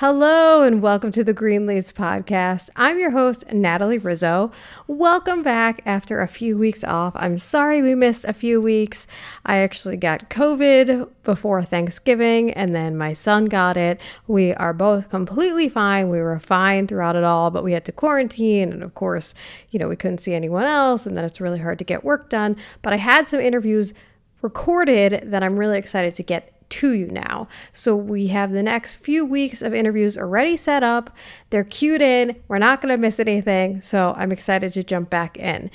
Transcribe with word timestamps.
Hello 0.00 0.62
and 0.62 0.82
welcome 0.82 1.10
to 1.12 1.24
the 1.24 1.32
Greenletes 1.32 1.90
podcast. 1.90 2.68
I'm 2.76 2.98
your 2.98 3.12
host, 3.12 3.50
Natalie 3.50 3.96
Rizzo. 3.96 4.52
Welcome 4.86 5.42
back 5.42 5.80
after 5.86 6.20
a 6.20 6.28
few 6.28 6.58
weeks 6.58 6.84
off. 6.84 7.14
I'm 7.16 7.38
sorry 7.38 7.80
we 7.80 7.94
missed 7.94 8.26
a 8.26 8.34
few 8.34 8.60
weeks. 8.60 9.06
I 9.46 9.56
actually 9.56 9.96
got 9.96 10.28
COVID 10.28 11.08
before 11.22 11.62
Thanksgiving 11.62 12.50
and 12.50 12.74
then 12.74 12.98
my 12.98 13.14
son 13.14 13.46
got 13.46 13.78
it. 13.78 13.98
We 14.26 14.52
are 14.52 14.74
both 14.74 15.08
completely 15.08 15.70
fine. 15.70 16.10
We 16.10 16.20
were 16.20 16.38
fine 16.38 16.86
throughout 16.86 17.16
it 17.16 17.24
all, 17.24 17.50
but 17.50 17.64
we 17.64 17.72
had 17.72 17.86
to 17.86 17.92
quarantine. 17.92 18.74
And 18.74 18.82
of 18.82 18.92
course, 18.94 19.32
you 19.70 19.78
know, 19.78 19.88
we 19.88 19.96
couldn't 19.96 20.18
see 20.18 20.34
anyone 20.34 20.64
else. 20.64 21.06
And 21.06 21.16
then 21.16 21.24
it's 21.24 21.40
really 21.40 21.60
hard 21.60 21.78
to 21.78 21.84
get 21.86 22.04
work 22.04 22.28
done. 22.28 22.56
But 22.82 22.92
I 22.92 22.96
had 22.96 23.28
some 23.28 23.40
interviews 23.40 23.94
recorded 24.42 25.22
that 25.30 25.42
I'm 25.42 25.58
really 25.58 25.78
excited 25.78 26.12
to 26.16 26.22
get 26.22 26.52
to 26.68 26.92
you 26.92 27.06
now. 27.06 27.48
So 27.72 27.94
we 27.96 28.28
have 28.28 28.52
the 28.52 28.62
next 28.62 28.96
few 28.96 29.24
weeks 29.24 29.62
of 29.62 29.74
interviews 29.74 30.16
already 30.18 30.56
set 30.56 30.82
up. 30.82 31.10
They're 31.50 31.64
queued 31.64 32.02
in. 32.02 32.36
We're 32.48 32.58
not 32.58 32.80
going 32.80 32.92
to 32.92 32.98
miss 32.98 33.20
anything. 33.20 33.80
So 33.80 34.14
I'm 34.16 34.32
excited 34.32 34.72
to 34.72 34.82
jump 34.82 35.10
back 35.10 35.36
in. 35.36 35.70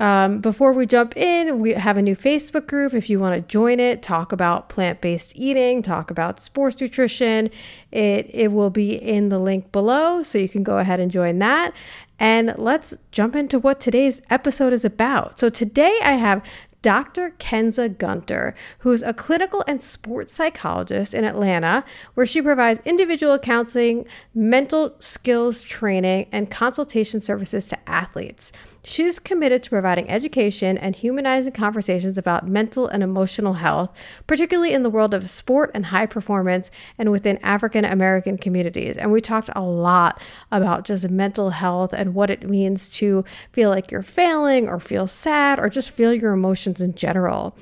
Um, 0.00 0.40
before 0.40 0.72
we 0.72 0.86
jump 0.86 1.16
in, 1.16 1.58
we 1.58 1.72
have 1.72 1.96
a 1.96 2.02
new 2.02 2.14
Facebook 2.14 2.68
group. 2.68 2.94
If 2.94 3.10
you 3.10 3.18
want 3.18 3.34
to 3.34 3.40
join 3.40 3.80
it, 3.80 4.00
talk 4.00 4.30
about 4.30 4.68
plant 4.68 5.00
based 5.00 5.32
eating, 5.34 5.82
talk 5.82 6.10
about 6.10 6.40
sports 6.40 6.80
nutrition, 6.80 7.50
it, 7.90 8.30
it 8.32 8.52
will 8.52 8.70
be 8.70 8.92
in 8.94 9.28
the 9.28 9.40
link 9.40 9.72
below. 9.72 10.22
So 10.22 10.38
you 10.38 10.48
can 10.48 10.62
go 10.62 10.78
ahead 10.78 11.00
and 11.00 11.10
join 11.10 11.40
that. 11.40 11.74
And 12.20 12.54
let's 12.56 12.98
jump 13.12 13.36
into 13.36 13.58
what 13.58 13.78
today's 13.78 14.20
episode 14.28 14.72
is 14.72 14.84
about. 14.84 15.38
So, 15.38 15.48
today 15.48 15.96
I 16.02 16.14
have 16.14 16.42
Dr. 16.80 17.30
Kensa 17.38 17.88
Gunter, 17.98 18.54
who's 18.80 19.02
a 19.02 19.12
clinical 19.12 19.64
and 19.66 19.82
sports 19.82 20.32
psychologist 20.32 21.12
in 21.12 21.24
Atlanta, 21.24 21.84
where 22.14 22.26
she 22.26 22.40
provides 22.40 22.80
individual 22.84 23.36
counseling, 23.38 24.06
mental 24.32 24.94
skills 25.00 25.62
training, 25.64 26.28
and 26.30 26.50
consultation 26.50 27.20
services 27.20 27.64
to 27.66 27.88
athletes. 27.88 28.52
She's 28.84 29.18
committed 29.18 29.64
to 29.64 29.70
providing 29.70 30.08
education 30.08 30.78
and 30.78 30.94
humanizing 30.94 31.52
conversations 31.52 32.16
about 32.16 32.46
mental 32.46 32.86
and 32.86 33.02
emotional 33.02 33.54
health, 33.54 33.92
particularly 34.26 34.72
in 34.72 34.84
the 34.84 34.90
world 34.90 35.14
of 35.14 35.28
sport 35.28 35.72
and 35.74 35.86
high 35.86 36.06
performance 36.06 36.70
and 36.96 37.10
within 37.10 37.38
African 37.38 37.84
American 37.84 38.38
communities. 38.38 38.96
And 38.96 39.10
we 39.10 39.20
talked 39.20 39.50
a 39.56 39.62
lot 39.62 40.22
about 40.52 40.84
just 40.84 41.10
mental 41.10 41.50
health 41.50 41.92
and 41.92 42.14
what 42.14 42.30
it 42.30 42.48
means 42.48 42.88
to 42.90 43.24
feel 43.52 43.70
like 43.70 43.90
you're 43.90 44.02
failing 44.02 44.68
or 44.68 44.78
feel 44.78 45.06
sad 45.06 45.58
or 45.58 45.68
just 45.68 45.90
feel 45.90 46.14
your 46.14 46.32
emotions 46.32 46.67
in 46.76 46.94
general. 46.94 47.56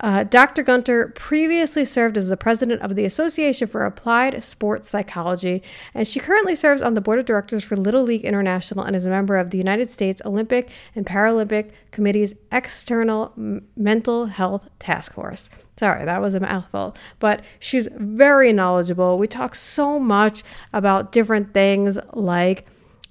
Uh, 0.00 0.24
Dr. 0.24 0.62
Gunter 0.62 1.08
previously 1.14 1.84
served 1.84 2.18
as 2.18 2.28
the 2.28 2.36
president 2.36 2.82
of 2.82 2.96
the 2.96 3.06
Association 3.06 3.66
for 3.66 3.82
Applied 3.82 4.42
Sports 4.44 4.90
Psychology, 4.90 5.62
and 5.94 6.06
she 6.06 6.20
currently 6.20 6.54
serves 6.54 6.82
on 6.82 6.94
the 6.94 7.00
board 7.00 7.18
of 7.18 7.24
directors 7.24 7.64
for 7.64 7.76
Little 7.76 8.02
League 8.02 8.24
International 8.24 8.84
and 8.84 8.94
is 8.94 9.06
a 9.06 9.10
member 9.10 9.38
of 9.38 9.50
the 9.50 9.58
United 9.58 9.88
States 9.88 10.20
Olympic 10.24 10.70
and 10.94 11.06
Paralympic 11.06 11.70
Committee's 11.92 12.34
External 12.52 13.32
Mental 13.76 14.26
Health 14.26 14.68
Task 14.78 15.14
Force. 15.14 15.48
Sorry, 15.78 16.04
that 16.04 16.20
was 16.20 16.34
a 16.34 16.40
mouthful, 16.40 16.94
but 17.18 17.42
she's 17.58 17.88
very 17.96 18.52
knowledgeable. 18.52 19.16
We 19.16 19.28
talk 19.28 19.54
so 19.54 19.98
much 19.98 20.42
about 20.74 21.12
different 21.12 21.54
things 21.54 21.98
like 22.12 22.66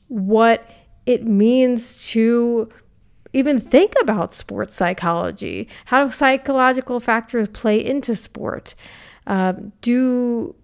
what 0.08 0.72
it 1.08 1.26
means 1.26 2.10
to 2.12 2.70
even 3.36 3.60
think 3.60 3.94
about 4.02 4.34
sports 4.34 4.76
psychology. 4.76 5.68
How 5.86 6.06
do 6.06 6.10
psychological 6.10 7.00
factors 7.00 7.50
play 7.50 7.84
into 7.84 8.16
sport? 8.16 8.76
Um, 9.28 9.74
do 9.82 10.56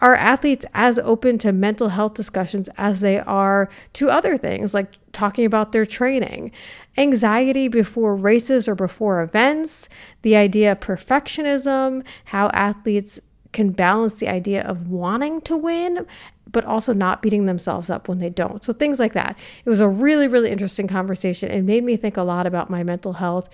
are 0.00 0.14
athletes 0.14 0.66
as 0.74 0.98
open 0.98 1.38
to 1.38 1.52
mental 1.52 1.88
health 1.88 2.14
discussions 2.14 2.68
as 2.76 3.00
they 3.00 3.18
are 3.20 3.68
to 3.94 4.10
other 4.10 4.36
things 4.36 4.74
like 4.74 4.92
talking 5.12 5.46
about 5.46 5.72
their 5.72 5.86
training 5.86 6.52
anxiety 6.98 7.66
before 7.66 8.14
races 8.14 8.68
or 8.68 8.74
before 8.74 9.22
events 9.22 9.88
the 10.20 10.36
idea 10.36 10.72
of 10.72 10.80
perfectionism 10.80 12.04
how 12.26 12.48
athletes 12.48 13.18
can 13.54 13.70
balance 13.70 14.16
the 14.16 14.28
idea 14.28 14.62
of 14.64 14.88
wanting 14.88 15.40
to 15.40 15.56
win 15.56 16.06
but 16.50 16.64
also 16.64 16.92
not 16.92 17.22
beating 17.22 17.46
themselves 17.46 17.90
up 17.90 18.08
when 18.08 18.18
they 18.18 18.30
don't. 18.30 18.64
So 18.64 18.72
things 18.72 18.98
like 18.98 19.12
that. 19.14 19.38
It 19.64 19.68
was 19.68 19.80
a 19.80 19.88
really, 19.88 20.28
really 20.28 20.50
interesting 20.50 20.88
conversation. 20.88 21.50
It 21.50 21.62
made 21.62 21.84
me 21.84 21.96
think 21.96 22.16
a 22.16 22.22
lot 22.22 22.46
about 22.46 22.70
my 22.70 22.82
mental 22.82 23.14
health 23.14 23.48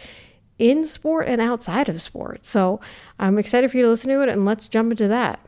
in 0.58 0.84
sport 0.84 1.26
and 1.28 1.40
outside 1.40 1.88
of 1.88 2.00
sport. 2.00 2.46
So 2.46 2.80
I'm 3.18 3.38
excited 3.38 3.70
for 3.70 3.76
you 3.78 3.84
to 3.84 3.88
listen 3.88 4.10
to 4.10 4.22
it 4.22 4.28
and 4.28 4.44
let's 4.44 4.68
jump 4.68 4.92
into 4.92 5.08
that. 5.08 5.40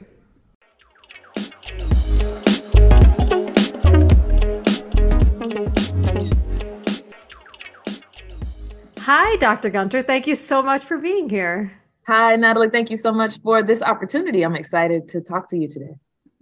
Hi, 8.98 9.36
Dr. 9.36 9.68
Gunter. 9.68 10.02
Thank 10.02 10.26
you 10.26 10.34
so 10.34 10.62
much 10.62 10.82
for 10.82 10.96
being 10.96 11.28
here. 11.28 11.70
Hi, 12.06 12.36
Natalie. 12.36 12.70
Thank 12.70 12.90
you 12.90 12.96
so 12.96 13.12
much 13.12 13.38
for 13.42 13.62
this 13.62 13.82
opportunity. 13.82 14.42
I'm 14.42 14.56
excited 14.56 15.10
to 15.10 15.20
talk 15.20 15.48
to 15.50 15.58
you 15.58 15.68
today. 15.68 15.94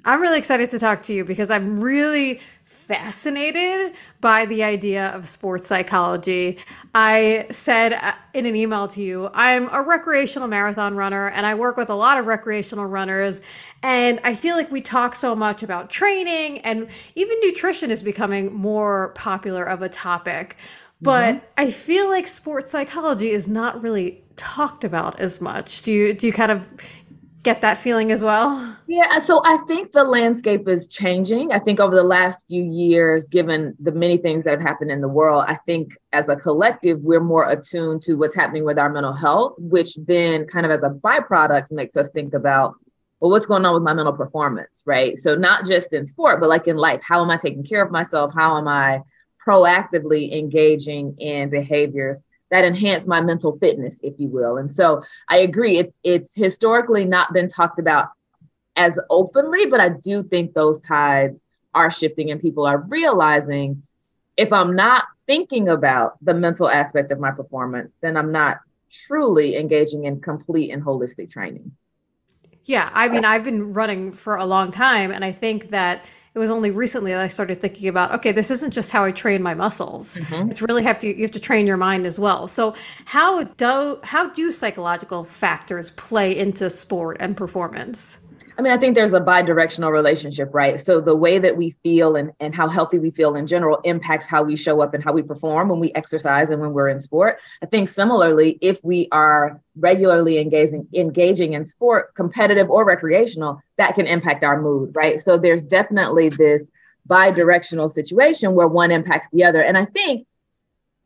I'm 0.04 0.20
really 0.20 0.38
excited 0.38 0.70
to 0.70 0.78
talk 0.78 1.02
to 1.04 1.12
you 1.12 1.24
because 1.24 1.50
I'm 1.50 1.78
really 1.78 2.40
fascinated 2.64 3.94
by 4.20 4.46
the 4.46 4.62
idea 4.64 5.08
of 5.08 5.28
sports 5.28 5.68
psychology. 5.68 6.58
I 6.94 7.46
said 7.50 7.92
uh, 7.92 8.12
in 8.34 8.46
an 8.46 8.56
email 8.56 8.88
to 8.88 9.02
you, 9.02 9.30
I'm 9.34 9.68
a 9.72 9.82
recreational 9.82 10.48
marathon 10.48 10.96
runner 10.96 11.28
and 11.28 11.46
I 11.46 11.54
work 11.54 11.76
with 11.76 11.90
a 11.90 11.94
lot 11.94 12.18
of 12.18 12.26
recreational 12.26 12.86
runners. 12.86 13.40
And 13.82 14.20
I 14.24 14.34
feel 14.34 14.56
like 14.56 14.70
we 14.70 14.80
talk 14.80 15.14
so 15.14 15.36
much 15.36 15.62
about 15.62 15.90
training 15.90 16.58
and 16.60 16.88
even 17.14 17.36
nutrition 17.40 17.90
is 17.90 18.02
becoming 18.02 18.52
more 18.52 19.12
popular 19.14 19.64
of 19.64 19.82
a 19.82 19.88
topic. 19.88 20.56
But 21.00 21.36
mm-hmm. 21.36 21.44
I 21.58 21.70
feel 21.70 22.08
like 22.08 22.26
sports 22.26 22.70
psychology 22.70 23.30
is 23.30 23.48
not 23.48 23.82
really 23.82 24.22
talked 24.36 24.84
about 24.84 25.20
as 25.20 25.40
much. 25.40 25.82
Do 25.82 25.92
you 25.92 26.14
do 26.14 26.26
you 26.26 26.32
kind 26.32 26.52
of 26.52 26.62
get 27.42 27.60
that 27.60 27.78
feeling 27.78 28.12
as 28.12 28.22
well? 28.22 28.76
Yeah, 28.86 29.08
uh, 29.10 29.20
so 29.20 29.42
I 29.44 29.56
think 29.66 29.92
the 29.92 30.04
landscape 30.04 30.68
is 30.68 30.86
changing. 30.86 31.52
I 31.52 31.58
think 31.58 31.80
over 31.80 31.94
the 31.94 32.02
last 32.02 32.46
few 32.48 32.62
years, 32.62 33.26
given 33.26 33.74
the 33.80 33.92
many 33.92 34.16
things 34.16 34.44
that 34.44 34.50
have 34.50 34.60
happened 34.60 34.90
in 34.90 35.00
the 35.00 35.08
world, 35.08 35.44
I 35.48 35.56
think 35.66 35.96
as 36.12 36.28
a 36.28 36.36
collective, 36.36 37.00
we're 37.00 37.20
more 37.20 37.50
attuned 37.50 38.02
to 38.02 38.14
what's 38.14 38.34
happening 38.34 38.64
with 38.64 38.78
our 38.78 38.90
mental 38.90 39.12
health, 39.12 39.54
which 39.58 39.96
then 39.96 40.46
kind 40.46 40.66
of 40.66 40.72
as 40.72 40.82
a 40.82 40.90
byproduct 40.90 41.72
makes 41.72 41.96
us 41.96 42.08
think 42.10 42.34
about, 42.34 42.74
well, 43.20 43.30
what's 43.30 43.46
going 43.46 43.64
on 43.64 43.74
with 43.74 43.82
my 43.82 43.94
mental 43.94 44.12
performance, 44.12 44.82
right? 44.84 45.16
So 45.16 45.34
not 45.34 45.64
just 45.64 45.92
in 45.92 46.06
sport, 46.06 46.40
but 46.40 46.48
like 46.48 46.68
in 46.68 46.76
life, 46.76 47.00
how 47.02 47.22
am 47.22 47.30
I 47.30 47.36
taking 47.36 47.64
care 47.64 47.82
of 47.82 47.90
myself? 47.90 48.32
How 48.34 48.58
am 48.58 48.68
I 48.68 49.00
proactively 49.44 50.32
engaging 50.32 51.16
in 51.18 51.50
behaviors 51.50 52.22
that 52.52 52.64
enhance 52.66 53.06
my 53.06 53.20
mental 53.20 53.58
fitness, 53.58 53.98
if 54.02 54.20
you 54.20 54.28
will. 54.28 54.58
And 54.58 54.70
so 54.70 55.02
I 55.28 55.38
agree, 55.38 55.78
it's 55.78 55.98
it's 56.04 56.34
historically 56.34 57.04
not 57.04 57.32
been 57.32 57.48
talked 57.48 57.80
about 57.80 58.10
as 58.76 59.00
openly, 59.10 59.66
but 59.66 59.80
I 59.80 59.88
do 59.88 60.22
think 60.22 60.52
those 60.52 60.78
tides 60.78 61.42
are 61.74 61.90
shifting 61.90 62.30
and 62.30 62.40
people 62.40 62.66
are 62.66 62.78
realizing 62.78 63.82
if 64.36 64.52
I'm 64.52 64.76
not 64.76 65.04
thinking 65.26 65.70
about 65.70 66.22
the 66.22 66.34
mental 66.34 66.68
aspect 66.68 67.10
of 67.10 67.18
my 67.18 67.30
performance, 67.30 67.96
then 68.02 68.18
I'm 68.18 68.32
not 68.32 68.60
truly 68.90 69.56
engaging 69.56 70.04
in 70.04 70.20
complete 70.20 70.70
and 70.72 70.82
holistic 70.82 71.30
training. 71.30 71.72
Yeah, 72.64 72.90
I 72.92 73.08
mean, 73.08 73.24
I've 73.24 73.44
been 73.44 73.72
running 73.72 74.12
for 74.12 74.36
a 74.36 74.44
long 74.44 74.70
time, 74.70 75.10
and 75.10 75.24
I 75.24 75.32
think 75.32 75.70
that 75.70 76.04
it 76.34 76.38
was 76.38 76.50
only 76.50 76.70
recently 76.70 77.12
that 77.12 77.20
I 77.20 77.28
started 77.28 77.60
thinking 77.60 77.88
about 77.88 78.12
okay, 78.14 78.32
this 78.32 78.50
isn't 78.50 78.70
just 78.70 78.90
how 78.90 79.04
I 79.04 79.12
train 79.12 79.42
my 79.42 79.54
muscles. 79.54 80.16
Mm-hmm. 80.16 80.50
It's 80.50 80.62
really 80.62 80.82
have 80.82 80.98
to 81.00 81.08
you 81.14 81.22
have 81.22 81.32
to 81.32 81.40
train 81.40 81.66
your 81.66 81.76
mind 81.76 82.06
as 82.06 82.18
well. 82.18 82.48
So 82.48 82.74
how 83.04 83.42
do 83.42 83.98
how 84.02 84.30
do 84.30 84.50
psychological 84.50 85.24
factors 85.24 85.90
play 85.90 86.36
into 86.36 86.70
sport 86.70 87.18
and 87.20 87.36
performance? 87.36 88.18
I 88.62 88.64
mean, 88.64 88.72
I 88.74 88.78
think 88.78 88.94
there's 88.94 89.12
a 89.12 89.18
bi-directional 89.18 89.90
relationship, 89.90 90.50
right? 90.54 90.78
So 90.78 91.00
the 91.00 91.16
way 91.16 91.40
that 91.40 91.56
we 91.56 91.72
feel 91.82 92.14
and, 92.14 92.30
and 92.38 92.54
how 92.54 92.68
healthy 92.68 93.00
we 93.00 93.10
feel 93.10 93.34
in 93.34 93.48
general 93.48 93.80
impacts 93.82 94.24
how 94.24 94.44
we 94.44 94.54
show 94.54 94.80
up 94.80 94.94
and 94.94 95.02
how 95.02 95.12
we 95.12 95.20
perform 95.20 95.68
when 95.68 95.80
we 95.80 95.90
exercise 95.94 96.50
and 96.50 96.60
when 96.60 96.72
we're 96.72 96.88
in 96.88 97.00
sport. 97.00 97.40
I 97.60 97.66
think 97.66 97.88
similarly, 97.88 98.58
if 98.60 98.78
we 98.84 99.08
are 99.10 99.60
regularly 99.74 100.38
engaging 100.38 100.86
engaging 100.94 101.54
in 101.54 101.64
sport, 101.64 102.14
competitive 102.14 102.70
or 102.70 102.84
recreational, 102.84 103.60
that 103.78 103.96
can 103.96 104.06
impact 104.06 104.44
our 104.44 104.62
mood, 104.62 104.94
right? 104.94 105.18
So 105.18 105.36
there's 105.36 105.66
definitely 105.66 106.28
this 106.28 106.70
bi-directional 107.06 107.88
situation 107.88 108.54
where 108.54 108.68
one 108.68 108.92
impacts 108.92 109.26
the 109.32 109.42
other. 109.42 109.64
And 109.64 109.76
I 109.76 109.86
think 109.86 110.24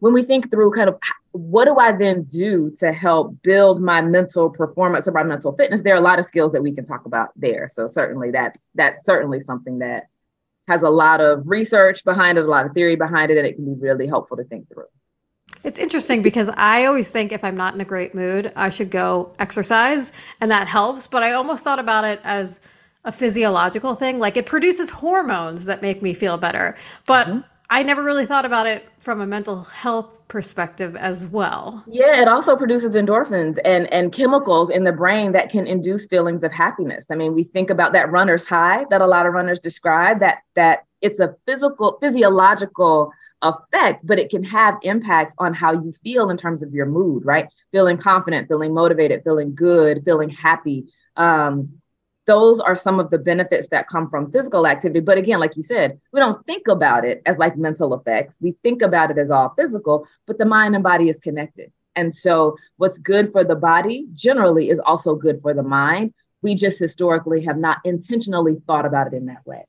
when 0.00 0.12
we 0.12 0.22
think 0.22 0.50
through 0.50 0.72
kind 0.72 0.88
of 0.88 0.98
what 1.32 1.64
do 1.64 1.76
I 1.76 1.92
then 1.92 2.24
do 2.24 2.70
to 2.78 2.92
help 2.92 3.42
build 3.42 3.80
my 3.80 4.00
mental 4.00 4.50
performance 4.50 5.06
or 5.06 5.12
my 5.12 5.22
mental 5.22 5.52
fitness, 5.52 5.82
there 5.82 5.94
are 5.94 5.98
a 5.98 6.02
lot 6.02 6.18
of 6.18 6.24
skills 6.24 6.52
that 6.52 6.62
we 6.62 6.72
can 6.72 6.84
talk 6.84 7.04
about 7.06 7.30
there. 7.36 7.68
So 7.68 7.86
certainly 7.86 8.30
that's 8.30 8.68
that's 8.74 9.04
certainly 9.04 9.40
something 9.40 9.78
that 9.80 10.08
has 10.68 10.82
a 10.82 10.90
lot 10.90 11.20
of 11.20 11.42
research 11.46 12.04
behind 12.04 12.38
it, 12.38 12.44
a 12.44 12.48
lot 12.48 12.66
of 12.66 12.72
theory 12.72 12.96
behind 12.96 13.30
it, 13.30 13.38
and 13.38 13.46
it 13.46 13.54
can 13.54 13.64
be 13.64 13.80
really 13.80 14.06
helpful 14.06 14.36
to 14.36 14.44
think 14.44 14.68
through. 14.68 14.86
It's 15.62 15.80
interesting 15.80 16.22
because 16.22 16.50
I 16.56 16.84
always 16.86 17.08
think 17.08 17.32
if 17.32 17.44
I'm 17.44 17.56
not 17.56 17.74
in 17.74 17.80
a 17.80 17.84
great 17.84 18.14
mood, 18.14 18.52
I 18.56 18.68
should 18.68 18.90
go 18.90 19.32
exercise 19.38 20.12
and 20.40 20.50
that 20.50 20.68
helps. 20.68 21.06
But 21.06 21.22
I 21.22 21.32
almost 21.32 21.64
thought 21.64 21.78
about 21.78 22.04
it 22.04 22.20
as 22.24 22.60
a 23.04 23.12
physiological 23.12 23.94
thing. 23.94 24.18
Like 24.18 24.36
it 24.36 24.46
produces 24.46 24.90
hormones 24.90 25.64
that 25.66 25.82
make 25.82 26.02
me 26.02 26.14
feel 26.14 26.36
better. 26.36 26.76
But 27.06 27.28
mm-hmm. 27.28 27.40
I 27.70 27.82
never 27.82 28.02
really 28.02 28.26
thought 28.26 28.44
about 28.44 28.66
it 28.66 28.88
from 29.06 29.20
a 29.20 29.26
mental 29.26 29.62
health 29.62 30.18
perspective 30.26 30.96
as 30.96 31.26
well. 31.26 31.84
Yeah, 31.86 32.20
it 32.20 32.26
also 32.26 32.56
produces 32.56 32.96
endorphins 32.96 33.56
and 33.64 33.86
and 33.92 34.12
chemicals 34.12 34.68
in 34.68 34.82
the 34.82 34.90
brain 34.90 35.30
that 35.30 35.48
can 35.48 35.64
induce 35.64 36.06
feelings 36.06 36.42
of 36.42 36.52
happiness. 36.52 37.06
I 37.08 37.14
mean, 37.14 37.32
we 37.32 37.44
think 37.44 37.70
about 37.70 37.92
that 37.92 38.10
runner's 38.10 38.44
high 38.44 38.84
that 38.90 39.00
a 39.00 39.06
lot 39.06 39.24
of 39.24 39.32
runners 39.32 39.60
describe 39.60 40.18
that 40.18 40.38
that 40.56 40.86
it's 41.02 41.20
a 41.20 41.36
physical 41.46 41.98
physiological 42.00 43.12
effect, 43.42 44.04
but 44.04 44.18
it 44.18 44.28
can 44.28 44.42
have 44.42 44.74
impacts 44.82 45.36
on 45.38 45.54
how 45.54 45.72
you 45.72 45.92
feel 46.02 46.28
in 46.28 46.36
terms 46.36 46.64
of 46.64 46.74
your 46.74 46.86
mood, 46.86 47.24
right? 47.24 47.46
Feeling 47.70 47.98
confident, 47.98 48.48
feeling 48.48 48.74
motivated, 48.74 49.22
feeling 49.22 49.54
good, 49.54 50.04
feeling 50.04 50.30
happy. 50.30 50.86
Um, 51.14 51.80
those 52.26 52.60
are 52.60 52.76
some 52.76 53.00
of 53.00 53.10
the 53.10 53.18
benefits 53.18 53.68
that 53.68 53.88
come 53.88 54.10
from 54.10 54.30
physical 54.30 54.66
activity. 54.66 55.00
But 55.00 55.18
again, 55.18 55.38
like 55.38 55.56
you 55.56 55.62
said, 55.62 55.98
we 56.12 56.20
don't 56.20 56.44
think 56.44 56.68
about 56.68 57.04
it 57.04 57.22
as 57.24 57.38
like 57.38 57.56
mental 57.56 57.94
effects. 57.94 58.38
We 58.40 58.52
think 58.62 58.82
about 58.82 59.10
it 59.10 59.18
as 59.18 59.30
all 59.30 59.54
physical, 59.56 60.06
but 60.26 60.38
the 60.38 60.44
mind 60.44 60.74
and 60.74 60.84
body 60.84 61.08
is 61.08 61.18
connected. 61.20 61.72
And 61.94 62.12
so, 62.12 62.56
what's 62.76 62.98
good 62.98 63.32
for 63.32 63.42
the 63.42 63.56
body 63.56 64.06
generally 64.12 64.68
is 64.68 64.78
also 64.80 65.14
good 65.14 65.40
for 65.40 65.54
the 65.54 65.62
mind. 65.62 66.12
We 66.42 66.54
just 66.54 66.78
historically 66.78 67.42
have 67.44 67.56
not 67.56 67.78
intentionally 67.84 68.60
thought 68.66 68.84
about 68.84 69.06
it 69.06 69.14
in 69.14 69.26
that 69.26 69.46
way. 69.46 69.64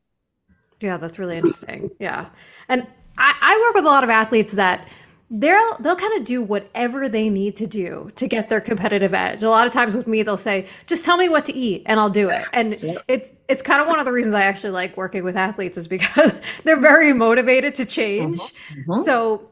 Yeah, 0.82 0.98
that's 0.98 1.18
really 1.18 1.38
interesting. 1.38 1.90
Yeah. 2.00 2.28
And 2.68 2.86
I, 3.18 3.34
I 3.42 3.66
work 3.66 3.76
with 3.76 3.86
a 3.86 3.88
lot 3.88 4.04
of 4.04 4.10
athletes 4.10 4.52
that 4.54 4.88
they'll 5.30 5.78
they'll 5.80 5.96
kind 5.96 6.18
of 6.18 6.26
do 6.26 6.42
whatever 6.42 7.10
they 7.10 7.30
need 7.30 7.56
to 7.58 7.68
do 7.68 8.12
to 8.16 8.28
get 8.28 8.50
their 8.50 8.62
competitive 8.62 9.14
edge. 9.14 9.44
A 9.44 9.50
lot 9.50 9.68
of 9.68 9.74
times 9.74 9.96
with 9.96 10.08
me, 10.08 10.24
they'll 10.24 10.38
say, 10.38 10.66
"Just 10.86 11.04
tell 11.04 11.18
me 11.18 11.30
what 11.30 11.46
to 11.46 11.56
eat, 11.56 11.84
and 11.86 12.00
I'll 12.00 12.10
do 12.10 12.30
it." 12.30 12.46
And 12.54 13.02
it's 13.08 13.30
it's 13.48 13.62
kind 13.62 13.82
of 13.82 13.88
one 13.88 14.00
of 14.00 14.06
the 14.06 14.12
reasons 14.12 14.36
I 14.36 14.44
actually 14.44 14.72
like 14.72 14.96
working 14.96 15.24
with 15.24 15.36
athletes 15.36 15.78
is 15.78 15.88
because 15.88 16.34
they're 16.64 16.80
very 16.80 17.14
motivated 17.14 17.76
to 17.76 17.86
change. 17.86 18.40
Mm-hmm. 18.40 18.92
Mm-hmm. 18.92 19.04
So, 19.04 19.50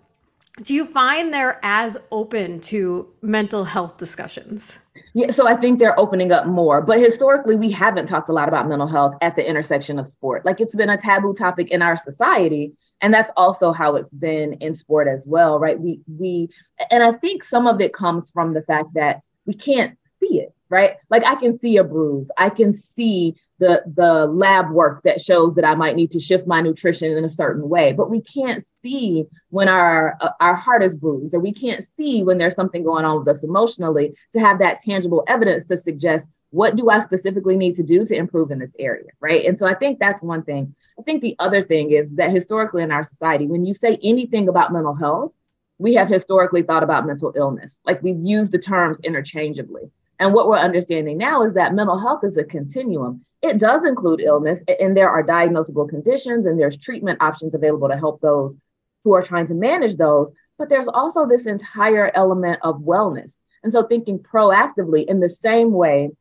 do 0.61 0.73
you 0.73 0.85
find 0.85 1.33
they're 1.33 1.59
as 1.63 1.97
open 2.11 2.61
to 2.61 3.07
mental 3.21 3.65
health 3.65 3.97
discussions? 3.97 4.79
Yeah, 5.13 5.31
so 5.31 5.47
I 5.47 5.55
think 5.55 5.79
they're 5.79 5.97
opening 5.99 6.31
up 6.31 6.45
more. 6.45 6.81
But 6.81 6.99
historically, 6.99 7.55
we 7.55 7.71
haven't 7.71 8.05
talked 8.05 8.29
a 8.29 8.33
lot 8.33 8.47
about 8.47 8.67
mental 8.67 8.87
health 8.87 9.15
at 9.21 9.35
the 9.35 9.47
intersection 9.47 9.99
of 9.99 10.07
sport. 10.07 10.45
Like 10.45 10.59
it's 10.61 10.75
been 10.75 10.89
a 10.89 10.97
taboo 10.97 11.33
topic 11.33 11.69
in 11.69 11.81
our 11.81 11.97
society 11.97 12.73
and 13.01 13.13
that's 13.13 13.31
also 13.37 13.71
how 13.71 13.95
it's 13.95 14.13
been 14.13 14.53
in 14.53 14.73
sport 14.73 15.07
as 15.07 15.27
well 15.27 15.59
right? 15.59 15.79
We 15.79 15.99
we 16.17 16.49
and 16.91 17.03
i 17.03 17.11
think 17.11 17.43
some 17.43 17.67
of 17.67 17.81
it 17.81 17.93
comes 17.93 18.29
from 18.31 18.53
the 18.53 18.61
fact 18.63 18.93
that 18.93 19.21
we 19.45 19.53
can't 19.53 19.97
see 20.05 20.39
it 20.39 20.54
right 20.69 20.97
like 21.09 21.23
i 21.25 21.35
can 21.35 21.57
see 21.57 21.77
a 21.77 21.83
bruise 21.83 22.31
i 22.37 22.49
can 22.49 22.73
see 22.73 23.35
the 23.59 23.83
the 23.95 24.25
lab 24.25 24.69
work 24.71 25.01
that 25.03 25.21
shows 25.21 25.55
that 25.55 25.65
i 25.65 25.75
might 25.75 25.95
need 25.95 26.11
to 26.11 26.19
shift 26.19 26.47
my 26.47 26.61
nutrition 26.61 27.15
in 27.17 27.23
a 27.23 27.29
certain 27.29 27.69
way 27.69 27.93
but 27.93 28.09
we 28.09 28.21
can't 28.21 28.65
see 28.65 29.25
when 29.49 29.67
our 29.67 30.17
uh, 30.21 30.31
our 30.39 30.55
heart 30.55 30.83
is 30.83 30.95
bruised 30.95 31.33
or 31.33 31.39
we 31.39 31.53
can't 31.53 31.83
see 31.83 32.23
when 32.23 32.37
there's 32.37 32.55
something 32.55 32.83
going 32.83 33.05
on 33.05 33.19
with 33.19 33.27
us 33.27 33.43
emotionally 33.43 34.15
to 34.33 34.39
have 34.39 34.59
that 34.59 34.79
tangible 34.79 35.23
evidence 35.27 35.65
to 35.65 35.77
suggest 35.77 36.27
what 36.55 36.77
do 36.77 36.89
I 36.89 36.99
specifically 36.99 37.57
need 37.57 37.75
to 37.75 37.83
do 37.83 38.05
to 38.05 38.15
improve 38.15 38.49
in 38.49 38.59
this 38.59 38.75
area? 38.79 39.09
Right. 39.19 39.45
And 39.45 39.59
so 39.59 39.67
I 39.67 39.73
think 39.73 39.99
that's 39.99 40.21
one 40.21 40.41
thing. 40.41 40.73
I 40.97 41.01
think 41.01 41.21
the 41.21 41.35
other 41.37 41.61
thing 41.61 41.91
is 41.91 42.13
that 42.13 42.31
historically 42.31 42.81
in 42.81 42.93
our 42.93 43.03
society, 43.03 43.45
when 43.45 43.65
you 43.65 43.73
say 43.73 43.99
anything 44.01 44.47
about 44.47 44.71
mental 44.71 44.95
health, 44.95 45.33
we 45.79 45.95
have 45.95 46.07
historically 46.07 46.63
thought 46.63 46.83
about 46.83 47.05
mental 47.05 47.33
illness. 47.35 47.77
Like 47.85 48.01
we've 48.01 48.23
used 48.23 48.53
the 48.53 48.59
terms 48.59 49.01
interchangeably. 49.01 49.91
And 50.19 50.33
what 50.33 50.47
we're 50.47 50.57
understanding 50.57 51.17
now 51.17 51.43
is 51.43 51.53
that 51.53 51.73
mental 51.73 51.99
health 51.99 52.23
is 52.23 52.37
a 52.37 52.43
continuum. 52.43 53.25
It 53.41 53.59
does 53.59 53.85
include 53.85 54.21
illness, 54.21 54.61
and 54.79 54.95
there 54.95 55.09
are 55.09 55.23
diagnosable 55.23 55.89
conditions, 55.89 56.45
and 56.45 56.59
there's 56.59 56.77
treatment 56.77 57.21
options 57.21 57.53
available 57.53 57.89
to 57.89 57.97
help 57.97 58.21
those 58.21 58.55
who 59.03 59.13
are 59.13 59.21
trying 59.21 59.47
to 59.47 59.53
manage 59.53 59.97
those. 59.97 60.31
But 60.57 60.69
there's 60.69 60.87
also 60.87 61.27
this 61.27 61.45
entire 61.45 62.11
element 62.15 62.59
of 62.63 62.81
wellness. 62.81 63.37
And 63.61 63.71
so, 63.71 63.83
thinking 63.83 64.19
proactively 64.19 65.05
in 65.05 65.19
the 65.19 65.29
same 65.29 65.71
way 65.71 66.11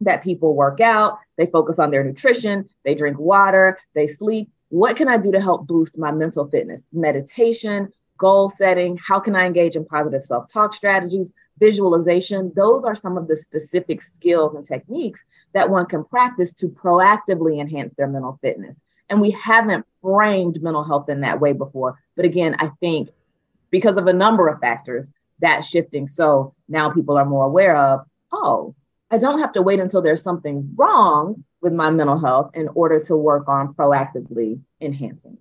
that 0.00 0.24
people 0.24 0.54
work 0.54 0.80
out, 0.80 1.18
they 1.36 1.46
focus 1.46 1.78
on 1.78 1.90
their 1.90 2.04
nutrition, 2.04 2.68
they 2.84 2.94
drink 2.94 3.18
water, 3.18 3.78
they 3.94 4.06
sleep. 4.06 4.50
What 4.68 4.96
can 4.96 5.08
I 5.08 5.18
do 5.18 5.32
to 5.32 5.40
help 5.40 5.66
boost 5.66 5.98
my 5.98 6.10
mental 6.10 6.48
fitness? 6.48 6.86
Meditation, 6.92 7.92
goal 8.18 8.50
setting, 8.50 8.98
how 8.98 9.20
can 9.20 9.36
I 9.36 9.46
engage 9.46 9.76
in 9.76 9.84
positive 9.84 10.22
self 10.22 10.52
talk 10.52 10.74
strategies, 10.74 11.30
visualization? 11.58 12.52
Those 12.54 12.84
are 12.84 12.94
some 12.94 13.16
of 13.16 13.28
the 13.28 13.36
specific 13.36 14.02
skills 14.02 14.54
and 14.54 14.66
techniques 14.66 15.22
that 15.52 15.70
one 15.70 15.86
can 15.86 16.04
practice 16.04 16.52
to 16.54 16.68
proactively 16.68 17.60
enhance 17.60 17.94
their 17.94 18.08
mental 18.08 18.38
fitness. 18.42 18.80
And 19.08 19.20
we 19.20 19.30
haven't 19.30 19.86
framed 20.02 20.62
mental 20.62 20.84
health 20.84 21.08
in 21.08 21.20
that 21.20 21.40
way 21.40 21.52
before. 21.52 21.98
But 22.16 22.24
again, 22.24 22.56
I 22.58 22.70
think 22.80 23.10
because 23.70 23.96
of 23.96 24.06
a 24.06 24.12
number 24.12 24.48
of 24.48 24.60
factors, 24.60 25.08
that's 25.38 25.68
shifting. 25.68 26.06
So 26.06 26.54
now 26.68 26.90
people 26.90 27.16
are 27.16 27.24
more 27.24 27.44
aware 27.44 27.76
of, 27.76 28.00
oh, 28.32 28.74
I 29.10 29.18
don't 29.18 29.38
have 29.38 29.52
to 29.52 29.62
wait 29.62 29.80
until 29.80 30.02
there's 30.02 30.22
something 30.22 30.72
wrong 30.76 31.44
with 31.60 31.72
my 31.72 31.90
mental 31.90 32.18
health 32.18 32.50
in 32.54 32.68
order 32.68 33.00
to 33.04 33.16
work 33.16 33.48
on 33.48 33.74
proactively 33.74 34.60
enhancing. 34.80 35.38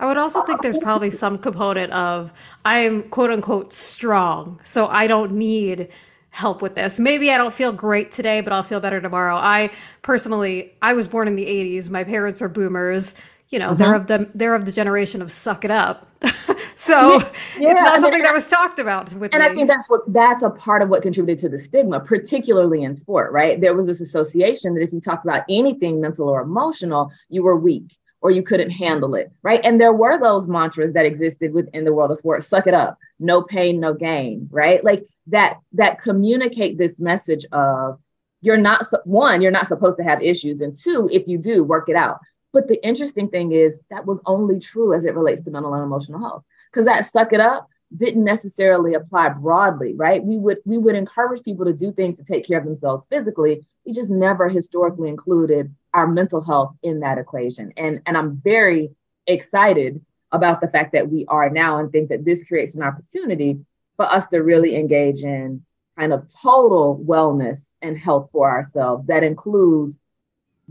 I 0.00 0.06
would 0.06 0.16
also 0.16 0.42
think 0.42 0.62
there's 0.62 0.78
probably 0.78 1.10
some 1.10 1.38
component 1.38 1.92
of 1.92 2.32
I'm 2.64 3.04
quote 3.10 3.30
unquote 3.30 3.72
strong, 3.72 4.60
so 4.62 4.86
I 4.86 5.06
don't 5.06 5.32
need 5.32 5.88
help 6.30 6.62
with 6.62 6.74
this. 6.74 6.98
Maybe 6.98 7.30
I 7.30 7.38
don't 7.38 7.54
feel 7.54 7.72
great 7.72 8.10
today, 8.10 8.40
but 8.40 8.52
I'll 8.52 8.64
feel 8.64 8.80
better 8.80 9.00
tomorrow. 9.00 9.36
I 9.36 9.70
personally, 10.02 10.74
I 10.82 10.94
was 10.94 11.06
born 11.06 11.28
in 11.28 11.36
the 11.36 11.46
80s. 11.46 11.90
My 11.90 12.02
parents 12.02 12.42
are 12.42 12.48
boomers 12.48 13.14
you 13.50 13.58
know, 13.58 13.70
uh-huh. 13.70 13.74
they're 13.74 13.94
of 13.94 14.06
the 14.08 14.30
they're 14.34 14.54
of 14.54 14.66
the 14.66 14.72
generation 14.72 15.22
of 15.22 15.30
suck 15.30 15.64
it 15.64 15.70
up. 15.70 16.08
so 16.76 17.20
yeah, 17.56 17.70
it's 17.70 17.80
not 17.80 18.00
something 18.00 18.22
that 18.22 18.32
was 18.32 18.48
talked 18.48 18.78
about 18.78 19.12
with 19.14 19.32
and 19.32 19.42
me. 19.42 19.48
I 19.48 19.54
think 19.54 19.68
that's 19.68 19.88
what 19.88 20.00
that's 20.12 20.42
a 20.42 20.50
part 20.50 20.82
of 20.82 20.88
what 20.88 21.02
contributed 21.02 21.40
to 21.42 21.48
the 21.56 21.62
stigma, 21.62 22.00
particularly 22.00 22.82
in 22.82 22.96
sport, 22.96 23.32
right? 23.32 23.60
There 23.60 23.74
was 23.74 23.86
this 23.86 24.00
association 24.00 24.74
that 24.74 24.82
if 24.82 24.92
you 24.92 25.00
talked 25.00 25.24
about 25.24 25.44
anything 25.48 26.00
mental 26.00 26.28
or 26.28 26.40
emotional, 26.40 27.12
you 27.28 27.42
were 27.42 27.56
weak 27.56 27.96
or 28.24 28.30
you 28.30 28.42
couldn't 28.42 28.70
handle 28.70 29.14
it, 29.14 29.30
right? 29.42 29.60
And 29.62 29.78
there 29.78 29.92
were 29.92 30.18
those 30.18 30.48
mantras 30.48 30.94
that 30.94 31.04
existed 31.04 31.52
within 31.52 31.84
the 31.84 31.92
world 31.92 32.10
of 32.10 32.16
sports, 32.16 32.48
suck 32.48 32.66
it 32.66 32.72
up, 32.72 32.98
no 33.20 33.42
pain, 33.42 33.78
no 33.78 33.92
gain, 33.92 34.48
right? 34.50 34.82
Like 34.82 35.04
that 35.26 35.58
that 35.72 36.02
communicate 36.02 36.78
this 36.78 36.98
message 36.98 37.44
of 37.52 38.00
you're 38.40 38.56
not 38.56 38.86
one, 39.04 39.42
you're 39.42 39.50
not 39.50 39.68
supposed 39.68 39.98
to 39.98 40.04
have 40.04 40.22
issues, 40.22 40.62
and 40.62 40.74
two, 40.74 41.08
if 41.12 41.28
you 41.28 41.36
do, 41.36 41.62
work 41.62 41.90
it 41.90 41.96
out. 41.96 42.18
But 42.50 42.66
the 42.66 42.82
interesting 42.82 43.28
thing 43.28 43.52
is 43.52 43.78
that 43.90 44.06
was 44.06 44.22
only 44.24 44.58
true 44.58 44.94
as 44.94 45.04
it 45.04 45.14
relates 45.14 45.42
to 45.42 45.50
mental 45.50 45.74
and 45.74 45.84
emotional 45.84 46.18
health. 46.18 46.44
Because 46.72 46.86
that 46.86 47.04
suck 47.04 47.34
it 47.34 47.40
up 47.40 47.68
didn't 47.94 48.24
necessarily 48.24 48.94
apply 48.94 49.28
broadly, 49.28 49.94
right? 49.96 50.24
We 50.24 50.38
would 50.38 50.58
we 50.64 50.78
would 50.78 50.94
encourage 50.94 51.42
people 51.42 51.66
to 51.66 51.74
do 51.74 51.92
things 51.92 52.16
to 52.16 52.24
take 52.24 52.46
care 52.46 52.58
of 52.58 52.64
themselves 52.64 53.06
physically. 53.06 53.66
We 53.84 53.92
just 53.92 54.10
never 54.10 54.48
historically 54.48 55.10
included 55.10 55.74
our 55.94 56.06
mental 56.06 56.42
health 56.42 56.74
in 56.82 57.00
that 57.00 57.18
equation. 57.18 57.72
And 57.76 58.02
and 58.04 58.16
I'm 58.18 58.36
very 58.36 58.90
excited 59.26 60.04
about 60.32 60.60
the 60.60 60.68
fact 60.68 60.92
that 60.92 61.08
we 61.08 61.24
are 61.28 61.48
now 61.48 61.78
and 61.78 61.90
think 61.90 62.10
that 62.10 62.24
this 62.24 62.42
creates 62.42 62.74
an 62.74 62.82
opportunity 62.82 63.60
for 63.96 64.04
us 64.06 64.26
to 64.26 64.40
really 64.40 64.74
engage 64.74 65.22
in 65.22 65.64
kind 65.96 66.12
of 66.12 66.26
total 66.28 67.02
wellness 67.06 67.70
and 67.80 67.96
health 67.96 68.28
for 68.32 68.50
ourselves 68.50 69.04
that 69.06 69.22
includes 69.22 69.98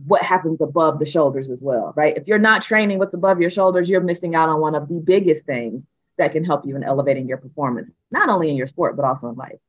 what 0.05 0.21
happens 0.21 0.59
above 0.61 0.99
the 0.99 1.05
shoulders 1.05 1.49
as 1.49 1.61
well, 1.61 1.93
right? 1.95 2.17
If 2.17 2.27
you're 2.27 2.39
not 2.39 2.61
training 2.61 2.99
what's 2.99 3.13
above 3.13 3.39
your 3.39 3.49
shoulders, 3.49 3.87
you're 3.87 4.01
missing 4.01 4.35
out 4.35 4.49
on 4.49 4.59
one 4.59 4.75
of 4.75 4.89
the 4.89 4.99
biggest 4.99 5.45
things 5.45 5.85
that 6.17 6.31
can 6.31 6.43
help 6.43 6.65
you 6.65 6.75
in 6.75 6.83
elevating 6.83 7.27
your 7.27 7.37
performance, 7.37 7.91
not 8.11 8.27
only 8.27 8.49
in 8.49 8.55
your 8.55 8.67
sport, 8.67 8.95
but 8.95 9.05
also 9.05 9.29
in 9.29 9.35
life. 9.35 9.59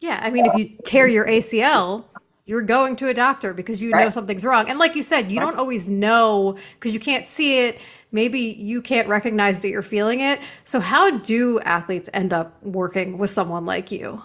Yeah. 0.00 0.18
I 0.20 0.30
mean, 0.30 0.46
if 0.46 0.54
you 0.56 0.78
tear 0.84 1.06
your 1.06 1.26
ACL, 1.26 2.04
you're 2.50 2.62
going 2.62 2.96
to 2.96 3.06
a 3.06 3.14
doctor 3.14 3.54
because 3.54 3.80
you 3.80 3.92
right. 3.92 4.02
know 4.02 4.10
something's 4.10 4.44
wrong. 4.44 4.68
And 4.68 4.76
like 4.76 4.96
you 4.96 5.04
said, 5.04 5.30
you 5.30 5.38
right. 5.38 5.46
don't 5.46 5.56
always 5.56 5.88
know 5.88 6.58
because 6.74 6.92
you 6.92 6.98
can't 6.98 7.28
see 7.28 7.60
it. 7.60 7.78
Maybe 8.10 8.40
you 8.40 8.82
can't 8.82 9.06
recognize 9.06 9.60
that 9.60 9.68
you're 9.68 9.82
feeling 9.82 10.18
it. 10.18 10.40
So, 10.64 10.80
how 10.80 11.18
do 11.18 11.60
athletes 11.60 12.10
end 12.12 12.32
up 12.32 12.60
working 12.64 13.18
with 13.18 13.30
someone 13.30 13.64
like 13.64 13.92
you? 13.92 14.20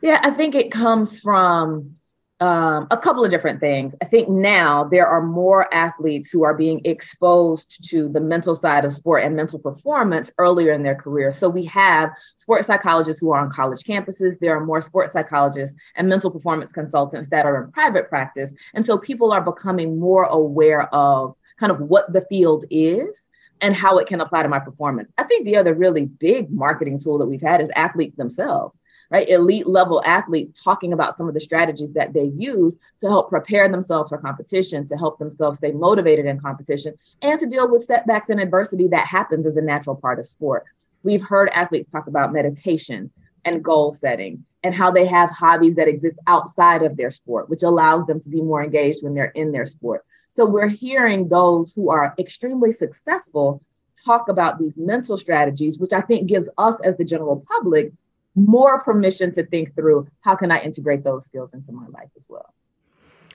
Yeah, 0.00 0.20
I 0.22 0.30
think 0.30 0.54
it 0.54 0.72
comes 0.72 1.20
from 1.20 1.96
um, 2.40 2.86
a 2.90 2.98
couple 2.98 3.24
of 3.24 3.30
different 3.30 3.60
things. 3.60 3.94
I 4.02 4.04
think 4.04 4.28
now 4.28 4.84
there 4.84 5.06
are 5.06 5.22
more 5.22 5.72
athletes 5.72 6.30
who 6.30 6.44
are 6.44 6.54
being 6.54 6.82
exposed 6.84 7.88
to 7.90 8.08
the 8.08 8.20
mental 8.20 8.54
side 8.54 8.84
of 8.84 8.92
sport 8.92 9.24
and 9.24 9.34
mental 9.34 9.58
performance 9.58 10.30
earlier 10.36 10.72
in 10.72 10.82
their 10.82 10.94
career. 10.94 11.32
So 11.32 11.48
we 11.48 11.64
have 11.66 12.10
sports 12.36 12.66
psychologists 12.66 13.20
who 13.20 13.32
are 13.32 13.40
on 13.40 13.50
college 13.50 13.84
campuses. 13.84 14.38
There 14.38 14.54
are 14.54 14.64
more 14.64 14.82
sports 14.82 15.14
psychologists 15.14 15.74
and 15.94 16.08
mental 16.08 16.30
performance 16.30 16.72
consultants 16.72 17.30
that 17.30 17.46
are 17.46 17.64
in 17.64 17.72
private 17.72 18.10
practice. 18.10 18.52
And 18.74 18.84
so 18.84 18.98
people 18.98 19.32
are 19.32 19.40
becoming 19.40 19.98
more 19.98 20.24
aware 20.24 20.94
of 20.94 21.34
kind 21.58 21.72
of 21.72 21.80
what 21.80 22.12
the 22.12 22.26
field 22.28 22.66
is 22.70 23.26
and 23.62 23.74
how 23.74 23.96
it 23.96 24.06
can 24.06 24.20
apply 24.20 24.42
to 24.42 24.48
my 24.50 24.58
performance. 24.58 25.10
I 25.16 25.24
think 25.24 25.46
the 25.46 25.56
other 25.56 25.72
really 25.72 26.04
big 26.04 26.50
marketing 26.50 26.98
tool 26.98 27.16
that 27.18 27.26
we've 27.26 27.40
had 27.40 27.62
is 27.62 27.70
athletes 27.74 28.14
themselves 28.14 28.78
right? 29.10 29.28
Elite 29.28 29.66
level 29.66 30.02
athletes 30.04 30.58
talking 30.62 30.92
about 30.92 31.16
some 31.16 31.28
of 31.28 31.34
the 31.34 31.40
strategies 31.40 31.92
that 31.92 32.12
they 32.12 32.32
use 32.36 32.76
to 33.00 33.08
help 33.08 33.28
prepare 33.28 33.68
themselves 33.68 34.08
for 34.08 34.18
competition, 34.18 34.86
to 34.86 34.96
help 34.96 35.18
themselves 35.18 35.58
stay 35.58 35.72
motivated 35.72 36.26
in 36.26 36.40
competition, 36.40 36.94
and 37.22 37.38
to 37.40 37.46
deal 37.46 37.70
with 37.70 37.84
setbacks 37.84 38.30
and 38.30 38.40
adversity 38.40 38.88
that 38.88 39.06
happens 39.06 39.46
as 39.46 39.56
a 39.56 39.62
natural 39.62 39.96
part 39.96 40.18
of 40.18 40.26
sport. 40.26 40.64
We've 41.02 41.22
heard 41.22 41.48
athletes 41.50 41.90
talk 41.90 42.06
about 42.06 42.32
meditation 42.32 43.10
and 43.44 43.62
goal 43.62 43.92
setting 43.92 44.44
and 44.64 44.74
how 44.74 44.90
they 44.90 45.06
have 45.06 45.30
hobbies 45.30 45.76
that 45.76 45.86
exist 45.86 46.18
outside 46.26 46.82
of 46.82 46.96
their 46.96 47.12
sport, 47.12 47.48
which 47.48 47.62
allows 47.62 48.04
them 48.06 48.20
to 48.20 48.28
be 48.28 48.42
more 48.42 48.64
engaged 48.64 49.04
when 49.04 49.14
they're 49.14 49.26
in 49.26 49.52
their 49.52 49.66
sport. 49.66 50.04
So 50.30 50.44
we're 50.44 50.68
hearing 50.68 51.28
those 51.28 51.72
who 51.72 51.90
are 51.90 52.14
extremely 52.18 52.72
successful 52.72 53.62
talk 54.04 54.28
about 54.28 54.58
these 54.58 54.76
mental 54.76 55.16
strategies, 55.16 55.78
which 55.78 55.92
I 55.92 56.00
think 56.00 56.28
gives 56.28 56.48
us 56.58 56.74
as 56.82 56.96
the 56.96 57.04
general 57.04 57.44
public 57.48 57.92
more 58.36 58.82
permission 58.82 59.32
to 59.32 59.44
think 59.44 59.74
through 59.74 60.06
how 60.20 60.36
can 60.36 60.52
I 60.52 60.60
integrate 60.60 61.02
those 61.02 61.26
skills 61.26 61.54
into 61.54 61.72
my 61.72 61.86
life 61.88 62.10
as 62.16 62.26
well. 62.28 62.54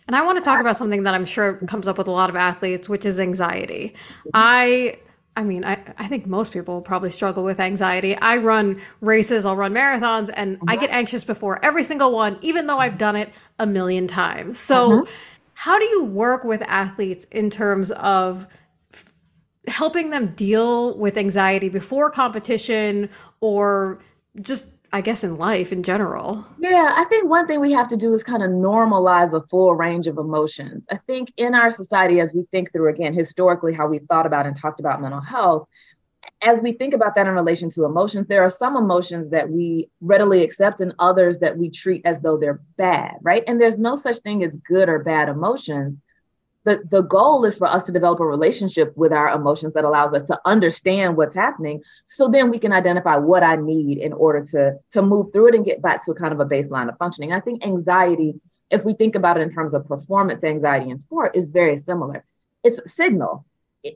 And 0.07 0.15
I 0.15 0.21
want 0.23 0.37
to 0.37 0.43
talk 0.43 0.59
about 0.59 0.77
something 0.77 1.03
that 1.03 1.13
I'm 1.13 1.25
sure 1.25 1.55
comes 1.67 1.87
up 1.87 1.97
with 1.97 2.07
a 2.07 2.11
lot 2.11 2.29
of 2.29 2.35
athletes, 2.35 2.87
which 2.87 3.05
is 3.05 3.19
anxiety. 3.19 3.95
I 4.33 4.97
I 5.35 5.43
mean, 5.43 5.63
I, 5.63 5.79
I 5.97 6.07
think 6.07 6.27
most 6.27 6.51
people 6.51 6.81
probably 6.81 7.09
struggle 7.09 7.43
with 7.43 7.59
anxiety. 7.59 8.17
I 8.17 8.37
run 8.37 8.81
races, 8.99 9.45
I'll 9.45 9.55
run 9.55 9.73
marathons, 9.73 10.29
and 10.33 10.59
I 10.67 10.75
get 10.75 10.89
anxious 10.89 11.23
before 11.23 11.63
every 11.63 11.83
single 11.83 12.11
one, 12.11 12.37
even 12.41 12.67
though 12.67 12.79
I've 12.79 12.97
done 12.97 13.15
it 13.15 13.29
a 13.57 13.65
million 13.65 14.07
times. 14.07 14.59
So, 14.59 14.91
uh-huh. 14.91 15.11
how 15.53 15.79
do 15.79 15.85
you 15.85 16.03
work 16.03 16.43
with 16.43 16.61
athletes 16.63 17.25
in 17.31 17.49
terms 17.49 17.91
of 17.91 18.45
helping 19.67 20.09
them 20.09 20.33
deal 20.35 20.97
with 20.97 21.17
anxiety 21.17 21.69
before 21.69 22.11
competition 22.11 23.09
or 23.39 24.01
just 24.41 24.65
I 24.93 25.01
guess 25.01 25.23
in 25.23 25.37
life 25.37 25.71
in 25.71 25.83
general. 25.83 26.45
Yeah, 26.59 26.93
I 26.97 27.05
think 27.05 27.29
one 27.29 27.47
thing 27.47 27.61
we 27.61 27.71
have 27.71 27.87
to 27.89 27.97
do 27.97 28.13
is 28.13 28.23
kind 28.23 28.43
of 28.43 28.49
normalize 28.49 29.33
a 29.33 29.45
full 29.47 29.73
range 29.73 30.07
of 30.07 30.17
emotions. 30.17 30.85
I 30.91 30.97
think 30.97 31.31
in 31.37 31.55
our 31.55 31.71
society, 31.71 32.19
as 32.19 32.33
we 32.33 32.43
think 32.51 32.71
through 32.71 32.89
again, 32.89 33.13
historically, 33.13 33.73
how 33.73 33.87
we've 33.87 34.05
thought 34.09 34.25
about 34.25 34.47
and 34.47 34.55
talked 34.55 34.81
about 34.81 35.01
mental 35.01 35.21
health, 35.21 35.65
as 36.41 36.61
we 36.61 36.73
think 36.73 36.93
about 36.93 37.15
that 37.15 37.25
in 37.25 37.33
relation 37.33 37.69
to 37.71 37.85
emotions, 37.85 38.27
there 38.27 38.43
are 38.43 38.49
some 38.49 38.75
emotions 38.75 39.29
that 39.29 39.49
we 39.49 39.89
readily 40.01 40.43
accept 40.43 40.81
and 40.81 40.93
others 40.99 41.39
that 41.39 41.57
we 41.57 41.69
treat 41.69 42.01
as 42.05 42.21
though 42.21 42.37
they're 42.37 42.61
bad, 42.77 43.15
right? 43.21 43.43
And 43.47 43.59
there's 43.59 43.79
no 43.79 43.95
such 43.95 44.17
thing 44.19 44.43
as 44.43 44.57
good 44.57 44.89
or 44.89 44.99
bad 44.99 45.29
emotions 45.29 45.97
the, 46.63 46.81
the 46.91 47.01
goal 47.01 47.45
is 47.45 47.57
for 47.57 47.67
us 47.67 47.85
to 47.85 47.91
develop 47.91 48.19
a 48.19 48.25
relationship 48.25 48.95
with 48.95 49.11
our 49.11 49.29
emotions 49.29 49.73
that 49.73 49.83
allows 49.83 50.13
us 50.13 50.23
to 50.23 50.39
understand 50.45 51.17
what's 51.17 51.33
happening. 51.33 51.81
So 52.05 52.27
then 52.27 52.51
we 52.51 52.59
can 52.59 52.71
identify 52.71 53.15
what 53.15 53.43
i 53.43 53.55
need 53.55 53.97
in 53.97 54.13
order 54.13 54.43
to 54.51 54.75
to 54.91 55.01
move 55.01 55.31
through 55.33 55.49
it 55.49 55.55
and 55.55 55.65
get 55.65 55.81
back 55.81 56.05
to 56.05 56.11
a 56.11 56.15
kind 56.15 56.33
of 56.33 56.39
a 56.39 56.45
baseline 56.45 56.89
of 56.89 56.97
functioning. 56.97 57.33
I 57.33 57.39
think 57.39 57.63
anxiety 57.65 58.39
if 58.69 58.85
we 58.85 58.93
think 58.93 59.15
about 59.15 59.37
it 59.37 59.41
in 59.41 59.51
terms 59.51 59.73
of 59.73 59.87
performance 59.87 60.43
anxiety 60.43 60.89
in 60.89 60.99
sport 60.99 61.35
is 61.35 61.49
very 61.49 61.77
similar. 61.77 62.23
It's 62.63 62.79
a 62.79 62.87
signal. 62.87 63.45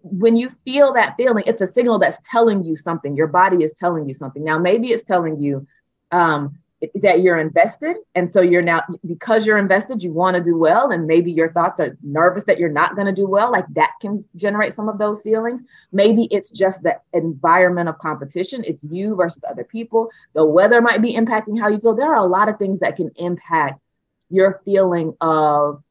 When 0.01 0.35
you 0.35 0.49
feel 0.65 0.93
that 0.93 1.15
feeling 1.17 1.43
it's 1.45 1.61
a 1.61 1.67
signal 1.67 1.99
that's 1.99 2.17
telling 2.29 2.63
you 2.63 2.75
something. 2.75 3.15
Your 3.15 3.27
body 3.27 3.63
is 3.63 3.73
telling 3.73 4.07
you 4.07 4.15
something. 4.15 4.43
Now 4.43 4.57
maybe 4.57 4.87
it's 4.89 5.03
telling 5.03 5.39
you 5.39 5.67
um, 6.11 6.57
that 6.95 7.21
you're 7.21 7.37
invested. 7.37 7.97
And 8.15 8.29
so 8.29 8.41
you're 8.41 8.61
now 8.61 8.81
because 9.05 9.45
you're 9.45 9.57
invested 9.57 10.03
you 10.03 10.11
want 10.11 10.35
to 10.35 10.43
do 10.43 10.57
well 10.57 10.91
and 10.91 11.07
maybe 11.07 11.31
your 11.31 11.51
thoughts 11.51 11.79
are 11.79 11.97
nervous 12.03 12.43
that 12.45 12.59
you're 12.59 12.69
not 12.69 12.95
going 12.95 13.07
to 13.07 13.13
do 13.13 13.27
well 13.27 13.51
like 13.51 13.65
that 13.73 13.91
can 14.01 14.23
generate 14.35 14.73
some 14.73 14.89
of 14.89 14.97
those 14.97 15.21
feelings. 15.21 15.61
Maybe 15.91 16.27
it's 16.31 16.51
just 16.51 16.83
the 16.83 16.99
environment 17.13 17.89
of 17.89 17.97
competition. 17.99 18.63
It's 18.65 18.83
you 18.83 19.15
versus 19.15 19.43
other 19.49 19.63
people. 19.63 20.09
The 20.33 20.45
weather 20.45 20.81
might 20.81 21.01
be 21.01 21.13
impacting 21.13 21.59
how 21.59 21.69
you 21.69 21.79
feel. 21.79 21.95
There 21.95 22.13
are 22.13 22.25
a 22.25 22.27
lot 22.27 22.49
of 22.49 22.57
things 22.57 22.79
that 22.79 22.95
can 22.95 23.11
impact 23.15 23.81
your 24.29 24.61
feeling 24.65 25.13
of 25.21 25.83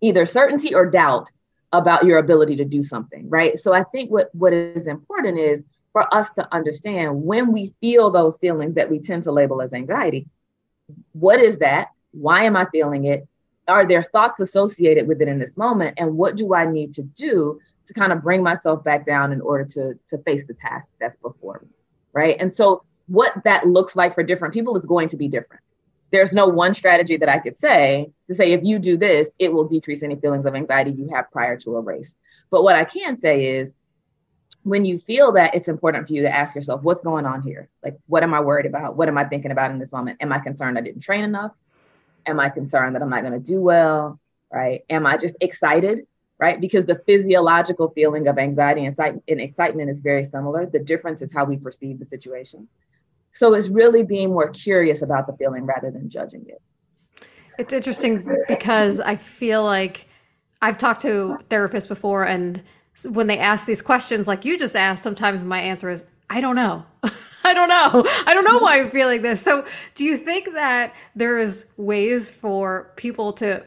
either 0.00 0.26
certainty 0.26 0.74
or 0.74 0.90
doubt 0.90 1.30
about 1.72 2.04
your 2.04 2.18
ability 2.18 2.56
to 2.56 2.64
do 2.64 2.82
something 2.82 3.28
right? 3.28 3.58
So 3.58 3.74
i 3.74 3.82
think 3.84 4.10
what 4.10 4.34
what 4.34 4.52
is 4.52 4.86
important 4.86 5.38
is 5.38 5.64
for 5.98 6.14
us 6.14 6.30
to 6.30 6.46
understand 6.54 7.24
when 7.24 7.50
we 7.52 7.74
feel 7.80 8.08
those 8.08 8.38
feelings 8.38 8.76
that 8.76 8.88
we 8.88 9.00
tend 9.00 9.24
to 9.24 9.32
label 9.32 9.60
as 9.60 9.72
anxiety. 9.72 10.28
What 11.10 11.40
is 11.40 11.58
that? 11.58 11.88
Why 12.12 12.44
am 12.44 12.56
I 12.56 12.66
feeling 12.70 13.06
it? 13.06 13.26
Are 13.66 13.84
there 13.84 14.04
thoughts 14.04 14.38
associated 14.38 15.08
with 15.08 15.20
it 15.20 15.26
in 15.26 15.40
this 15.40 15.56
moment? 15.56 15.94
And 15.98 16.16
what 16.16 16.36
do 16.36 16.54
I 16.54 16.66
need 16.66 16.94
to 16.94 17.02
do 17.02 17.58
to 17.86 17.94
kind 17.94 18.12
of 18.12 18.22
bring 18.22 18.44
myself 18.44 18.84
back 18.84 19.04
down 19.04 19.32
in 19.32 19.40
order 19.40 19.64
to, 19.64 19.98
to 20.10 20.18
face 20.18 20.44
the 20.46 20.54
task 20.54 20.92
that's 21.00 21.16
before 21.16 21.62
me? 21.64 21.68
Right. 22.12 22.36
And 22.38 22.52
so, 22.52 22.84
what 23.08 23.32
that 23.42 23.66
looks 23.66 23.96
like 23.96 24.14
for 24.14 24.22
different 24.22 24.54
people 24.54 24.76
is 24.76 24.86
going 24.86 25.08
to 25.08 25.16
be 25.16 25.26
different. 25.26 25.62
There's 26.12 26.32
no 26.32 26.46
one 26.46 26.74
strategy 26.74 27.16
that 27.16 27.28
I 27.28 27.40
could 27.40 27.58
say 27.58 28.12
to 28.28 28.36
say, 28.36 28.52
if 28.52 28.60
you 28.62 28.78
do 28.78 28.96
this, 28.96 29.30
it 29.40 29.52
will 29.52 29.66
decrease 29.66 30.04
any 30.04 30.14
feelings 30.14 30.46
of 30.46 30.54
anxiety 30.54 30.92
you 30.92 31.08
have 31.12 31.30
prior 31.32 31.56
to 31.58 31.76
a 31.76 31.80
race. 31.80 32.14
But 32.50 32.62
what 32.62 32.76
I 32.76 32.84
can 32.84 33.16
say 33.16 33.56
is, 33.56 33.72
when 34.62 34.84
you 34.84 34.98
feel 34.98 35.32
that 35.32 35.54
it's 35.54 35.68
important 35.68 36.06
for 36.06 36.12
you 36.12 36.22
to 36.22 36.34
ask 36.34 36.54
yourself 36.54 36.82
what's 36.82 37.02
going 37.02 37.26
on 37.26 37.42
here? 37.42 37.68
Like 37.82 37.96
what 38.06 38.22
am 38.22 38.34
i 38.34 38.40
worried 38.40 38.66
about? 38.66 38.96
What 38.96 39.08
am 39.08 39.18
i 39.18 39.24
thinking 39.24 39.50
about 39.50 39.70
in 39.70 39.78
this 39.78 39.92
moment? 39.92 40.18
Am 40.20 40.32
i 40.32 40.38
concerned 40.38 40.78
i 40.78 40.80
didn't 40.80 41.02
train 41.02 41.24
enough? 41.24 41.52
Am 42.26 42.40
i 42.40 42.48
concerned 42.48 42.94
that 42.94 43.02
i'm 43.02 43.10
not 43.10 43.22
going 43.22 43.32
to 43.32 43.38
do 43.38 43.60
well? 43.60 44.20
Right? 44.52 44.82
Am 44.90 45.06
i 45.06 45.16
just 45.16 45.36
excited? 45.40 46.06
Right? 46.38 46.60
Because 46.60 46.86
the 46.86 47.02
physiological 47.06 47.90
feeling 47.90 48.28
of 48.28 48.38
anxiety 48.38 48.84
and 48.84 49.40
excitement 49.40 49.90
is 49.90 50.00
very 50.00 50.22
similar. 50.22 50.66
The 50.66 50.78
difference 50.78 51.20
is 51.20 51.32
how 51.32 51.44
we 51.44 51.56
perceive 51.56 51.98
the 51.98 52.04
situation. 52.04 52.68
So 53.32 53.54
it's 53.54 53.68
really 53.68 54.04
being 54.04 54.28
more 54.28 54.48
curious 54.50 55.02
about 55.02 55.26
the 55.26 55.32
feeling 55.32 55.66
rather 55.66 55.90
than 55.90 56.08
judging 56.08 56.46
it. 56.46 56.62
It's 57.58 57.72
interesting 57.72 58.36
because 58.46 59.00
i 59.00 59.16
feel 59.16 59.64
like 59.64 60.06
i've 60.62 60.78
talked 60.78 61.02
to 61.02 61.38
therapists 61.50 61.88
before 61.88 62.24
and 62.24 62.62
when 63.04 63.26
they 63.26 63.38
ask 63.38 63.66
these 63.66 63.82
questions 63.82 64.26
like 64.26 64.44
you 64.44 64.58
just 64.58 64.76
asked, 64.76 65.02
sometimes 65.02 65.42
my 65.44 65.60
answer 65.60 65.90
is, 65.90 66.04
I 66.30 66.40
don't 66.40 66.56
know. 66.56 66.84
I 67.44 67.54
don't 67.54 67.68
know. 67.68 68.04
I 68.26 68.34
don't 68.34 68.44
know 68.44 68.58
why 68.58 68.80
I'm 68.80 68.90
feeling 68.90 69.22
this. 69.22 69.40
So, 69.40 69.64
do 69.94 70.04
you 70.04 70.16
think 70.16 70.52
that 70.54 70.92
there 71.14 71.38
is 71.38 71.66
ways 71.76 72.30
for 72.30 72.92
people 72.96 73.32
to 73.34 73.64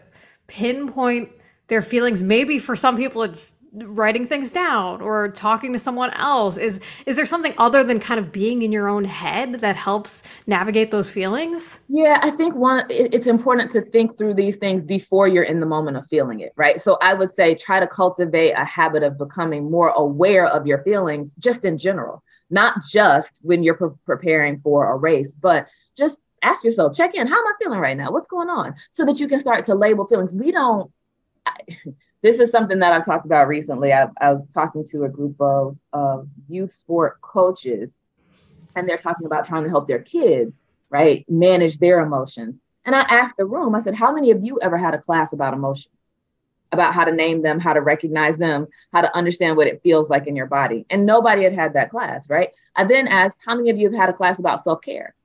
pinpoint 0.47 1.29
their 1.67 1.81
feelings? 1.81 2.21
Maybe 2.21 2.59
for 2.59 2.75
some 2.75 2.97
people, 2.97 3.23
it's 3.23 3.55
writing 3.73 4.25
things 4.25 4.51
down 4.51 5.01
or 5.01 5.29
talking 5.29 5.71
to 5.73 5.79
someone 5.79 6.11
else? 6.11 6.57
Is 6.57 6.79
is 7.05 7.15
there 7.15 7.25
something 7.25 7.53
other 7.57 7.83
than 7.83 7.99
kind 7.99 8.19
of 8.19 8.31
being 8.31 8.61
in 8.61 8.71
your 8.71 8.87
own 8.87 9.05
head 9.05 9.55
that 9.61 9.75
helps 9.75 10.23
navigate 10.47 10.91
those 10.91 11.09
feelings? 11.09 11.79
Yeah 11.87 12.19
i 12.21 12.29
think 12.29 12.55
one 12.55 12.85
it's 12.89 13.27
important 13.27 13.71
to 13.71 13.81
think 13.81 14.17
through 14.17 14.33
these 14.33 14.57
things 14.57 14.83
before 14.83 15.27
you're 15.27 15.43
in 15.43 15.59
the 15.59 15.65
moment 15.65 15.97
of 15.97 16.05
feeling 16.07 16.41
it 16.41 16.53
right? 16.55 16.79
So 16.81 16.97
i 17.01 17.13
would 17.13 17.31
say 17.31 17.55
try 17.55 17.79
to 17.79 17.87
cultivate 17.87 18.51
a 18.51 18.65
habit 18.65 19.03
of 19.03 19.17
becoming 19.17 19.71
more 19.71 19.89
aware 19.89 20.47
of 20.47 20.67
your 20.67 20.83
feelings 20.83 21.33
just 21.39 21.63
in 21.63 21.77
general 21.77 22.23
not 22.49 22.81
just 22.89 23.39
when 23.41 23.63
you're 23.63 23.75
pre- 23.75 23.89
preparing 24.05 24.59
for 24.59 24.91
a 24.91 24.97
race 24.97 25.33
but 25.33 25.67
just 25.97 26.19
ask 26.43 26.63
yourself 26.63 26.95
check 26.95 27.15
in 27.15 27.27
how 27.27 27.37
am 27.37 27.47
i 27.47 27.51
feeling 27.61 27.79
right 27.79 27.97
now? 27.97 28.11
What's 28.11 28.27
going 28.27 28.49
on? 28.49 28.75
So 28.89 29.05
that 29.05 29.19
you 29.19 29.27
can 29.27 29.39
start 29.39 29.65
to 29.65 29.75
label 29.75 30.05
feelings. 30.05 30.33
We 30.33 30.51
don't 30.51 30.91
I, 31.45 31.55
this 32.21 32.39
is 32.39 32.51
something 32.51 32.79
that 32.79 32.93
I've 32.93 33.05
talked 33.05 33.25
about 33.25 33.47
recently. 33.47 33.93
I, 33.93 34.07
I 34.19 34.31
was 34.31 34.43
talking 34.53 34.83
to 34.91 35.03
a 35.03 35.09
group 35.09 35.35
of, 35.39 35.77
of 35.93 36.27
youth 36.47 36.71
sport 36.71 37.19
coaches, 37.21 37.99
and 38.75 38.87
they're 38.87 38.97
talking 38.97 39.25
about 39.25 39.45
trying 39.45 39.63
to 39.63 39.69
help 39.69 39.87
their 39.87 40.01
kids, 40.01 40.61
right, 40.89 41.25
manage 41.27 41.79
their 41.79 41.99
emotions. 41.99 42.55
And 42.85 42.95
I 42.95 43.01
asked 43.01 43.37
the 43.37 43.45
room, 43.45 43.75
I 43.75 43.79
said, 43.79 43.95
How 43.95 44.13
many 44.13 44.31
of 44.31 44.43
you 44.43 44.59
ever 44.61 44.77
had 44.77 44.93
a 44.93 44.99
class 44.99 45.33
about 45.33 45.53
emotions? 45.53 46.13
About 46.73 46.93
how 46.93 47.03
to 47.03 47.11
name 47.11 47.41
them, 47.41 47.59
how 47.59 47.73
to 47.73 47.81
recognize 47.81 48.37
them, 48.37 48.65
how 48.93 49.01
to 49.01 49.17
understand 49.17 49.57
what 49.57 49.67
it 49.67 49.81
feels 49.83 50.09
like 50.09 50.27
in 50.27 50.37
your 50.37 50.45
body. 50.45 50.85
And 50.89 51.05
nobody 51.05 51.43
had 51.43 51.53
had 51.53 51.73
that 51.73 51.89
class, 51.89 52.29
right? 52.29 52.51
I 52.75 52.85
then 52.85 53.07
asked, 53.07 53.39
How 53.45 53.55
many 53.55 53.69
of 53.69 53.77
you 53.77 53.89
have 53.89 53.99
had 53.99 54.09
a 54.09 54.13
class 54.13 54.39
about 54.39 54.63
self 54.63 54.81
care? 54.81 55.15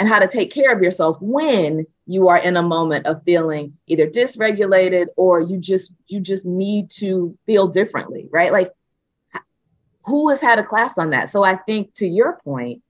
And 0.00 0.08
how 0.08 0.18
to 0.18 0.26
take 0.26 0.50
care 0.50 0.72
of 0.72 0.82
yourself 0.82 1.18
when 1.20 1.86
you 2.06 2.28
are 2.28 2.38
in 2.38 2.56
a 2.56 2.62
moment 2.62 3.06
of 3.06 3.22
feeling 3.22 3.76
either 3.86 4.06
dysregulated 4.06 5.08
or 5.16 5.40
you 5.40 5.58
just 5.58 5.92
you 6.08 6.20
just 6.20 6.46
need 6.46 6.90
to 6.90 7.36
feel 7.46 7.68
differently 7.68 8.26
right? 8.32 8.50
Like 8.50 8.72
who 10.06 10.30
has 10.30 10.40
had 10.40 10.58
a 10.58 10.64
class 10.64 10.96
on 10.96 11.10
that? 11.10 11.28
So 11.28 11.44
i 11.44 11.54
think 11.54 11.94
to 11.96 12.06
your 12.06 12.40
point 12.42 12.82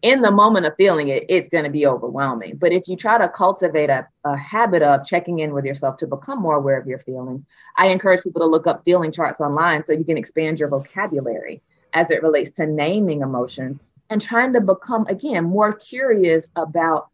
in 0.00 0.20
the 0.20 0.30
moment 0.30 0.64
of 0.64 0.76
feeling 0.76 1.08
it 1.08 1.24
it's 1.28 1.50
going 1.50 1.64
to 1.64 1.70
be 1.70 1.84
overwhelming. 1.84 2.56
But 2.56 2.70
if 2.70 2.86
you 2.86 2.94
try 2.94 3.18
to 3.18 3.28
cultivate 3.28 3.90
a, 3.90 4.06
a 4.24 4.36
habit 4.36 4.80
of 4.80 5.04
checking 5.04 5.40
in 5.40 5.52
with 5.52 5.64
yourself 5.64 5.96
to 5.96 6.06
become 6.06 6.40
more 6.40 6.54
aware 6.54 6.78
of 6.78 6.86
your 6.86 7.00
feelings 7.00 7.42
i 7.76 7.88
encourage 7.88 8.22
people 8.22 8.42
to 8.42 8.46
look 8.46 8.68
up 8.68 8.84
feeling 8.84 9.10
charts 9.10 9.40
online 9.40 9.84
so 9.84 9.92
you 9.92 10.04
can 10.04 10.16
expand 10.16 10.60
your 10.60 10.68
vocabulary 10.68 11.60
as 11.94 12.10
it 12.10 12.22
relates 12.22 12.52
to 12.52 12.66
naming 12.66 13.22
emotions 13.22 13.80
and 14.10 14.20
trying 14.20 14.52
to 14.52 14.60
become 14.60 15.06
again 15.06 15.44
more 15.44 15.72
curious 15.72 16.50
about 16.56 17.08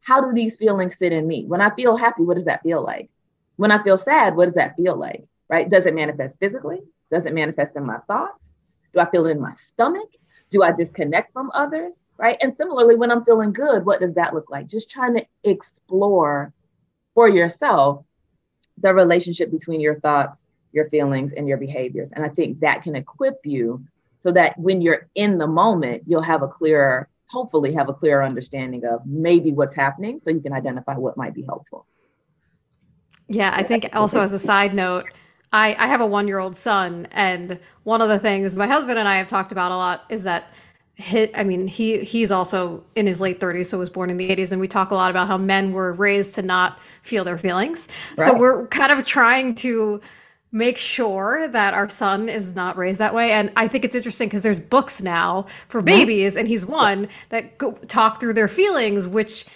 how 0.00 0.20
do 0.20 0.32
these 0.32 0.56
feelings 0.56 0.96
sit 0.96 1.12
in 1.12 1.26
me 1.26 1.44
when 1.46 1.60
i 1.60 1.70
feel 1.74 1.96
happy 1.96 2.22
what 2.22 2.36
does 2.36 2.46
that 2.46 2.62
feel 2.62 2.82
like 2.82 3.10
when 3.56 3.72
i 3.72 3.82
feel 3.82 3.98
sad 3.98 4.36
what 4.36 4.46
does 4.46 4.54
that 4.54 4.76
feel 4.76 4.96
like 4.96 5.24
right 5.48 5.70
does 5.70 5.86
it 5.86 5.94
manifest 5.94 6.38
physically 6.38 6.80
does 7.10 7.26
it 7.26 7.34
manifest 7.34 7.76
in 7.76 7.84
my 7.84 7.98
thoughts 8.06 8.50
do 8.92 9.00
i 9.00 9.10
feel 9.10 9.26
it 9.26 9.30
in 9.30 9.40
my 9.40 9.52
stomach 9.52 10.08
Do 10.50 10.64
I 10.64 10.72
disconnect 10.72 11.32
from 11.32 11.50
others? 11.54 12.02
Right. 12.18 12.36
And 12.40 12.52
similarly, 12.52 12.96
when 12.96 13.10
I'm 13.12 13.24
feeling 13.24 13.52
good, 13.52 13.86
what 13.86 14.00
does 14.00 14.14
that 14.14 14.34
look 14.34 14.50
like? 14.50 14.66
Just 14.66 14.90
trying 14.90 15.14
to 15.14 15.24
explore 15.44 16.52
for 17.14 17.28
yourself 17.28 18.04
the 18.82 18.92
relationship 18.92 19.50
between 19.50 19.80
your 19.80 19.94
thoughts, 19.94 20.44
your 20.72 20.90
feelings, 20.90 21.32
and 21.32 21.46
your 21.48 21.56
behaviors. 21.56 22.10
And 22.12 22.24
I 22.24 22.28
think 22.28 22.60
that 22.60 22.82
can 22.82 22.96
equip 22.96 23.38
you 23.44 23.84
so 24.22 24.32
that 24.32 24.58
when 24.58 24.80
you're 24.80 25.08
in 25.14 25.38
the 25.38 25.46
moment, 25.46 26.02
you'll 26.06 26.22
have 26.22 26.42
a 26.42 26.48
clearer, 26.48 27.08
hopefully, 27.28 27.72
have 27.74 27.88
a 27.88 27.94
clearer 27.94 28.22
understanding 28.22 28.84
of 28.84 29.00
maybe 29.06 29.52
what's 29.52 29.74
happening 29.74 30.18
so 30.18 30.30
you 30.30 30.40
can 30.40 30.52
identify 30.52 30.94
what 30.94 31.16
might 31.16 31.34
be 31.34 31.42
helpful. 31.42 31.86
Yeah, 33.28 33.52
I 33.54 33.62
think 33.62 33.88
also 33.92 34.20
as 34.20 34.32
a 34.32 34.38
side 34.38 34.74
note, 34.74 35.06
I, 35.52 35.76
I 35.78 35.86
have 35.86 36.00
a 36.00 36.06
one 36.06 36.28
year 36.28 36.38
old 36.38 36.56
son, 36.56 37.06
and 37.12 37.58
one 37.84 38.02
of 38.02 38.08
the 38.08 38.18
things 38.18 38.56
my 38.56 38.66
husband 38.66 38.98
and 38.98 39.08
I 39.08 39.16
have 39.16 39.28
talked 39.28 39.52
about 39.52 39.72
a 39.72 39.76
lot 39.76 40.04
is 40.08 40.24
that 40.24 40.52
hit 41.00 41.30
i 41.34 41.42
mean 41.42 41.66
he 41.66 41.98
he's 42.00 42.30
also 42.30 42.84
in 42.94 43.06
his 43.06 43.20
late 43.20 43.40
30s 43.40 43.66
so 43.66 43.78
was 43.78 43.88
born 43.88 44.10
in 44.10 44.18
the 44.18 44.28
80s 44.28 44.52
and 44.52 44.60
we 44.60 44.68
talk 44.68 44.90
a 44.90 44.94
lot 44.94 45.10
about 45.10 45.26
how 45.26 45.38
men 45.38 45.72
were 45.72 45.94
raised 45.94 46.34
to 46.34 46.42
not 46.42 46.80
feel 47.02 47.24
their 47.24 47.38
feelings 47.38 47.88
right. 48.18 48.26
so 48.26 48.36
we're 48.36 48.66
kind 48.66 48.92
of 48.92 49.06
trying 49.06 49.54
to 49.56 50.00
make 50.52 50.76
sure 50.76 51.48
that 51.48 51.74
our 51.74 51.88
son 51.88 52.28
is 52.28 52.54
not 52.54 52.76
raised 52.76 52.98
that 52.98 53.14
way 53.14 53.30
and 53.32 53.52
i 53.56 53.68
think 53.68 53.84
it's 53.84 53.94
interesting 53.94 54.28
because 54.28 54.42
there's 54.42 54.58
books 54.58 55.02
now 55.02 55.46
for 55.68 55.80
babies 55.80 56.36
and 56.36 56.48
he's 56.48 56.66
one 56.66 57.00
yes. 57.00 57.10
that 57.28 57.58
go, 57.58 57.72
talk 57.86 58.20
through 58.20 58.32
their 58.32 58.48
feelings 58.48 59.06
which 59.06 59.46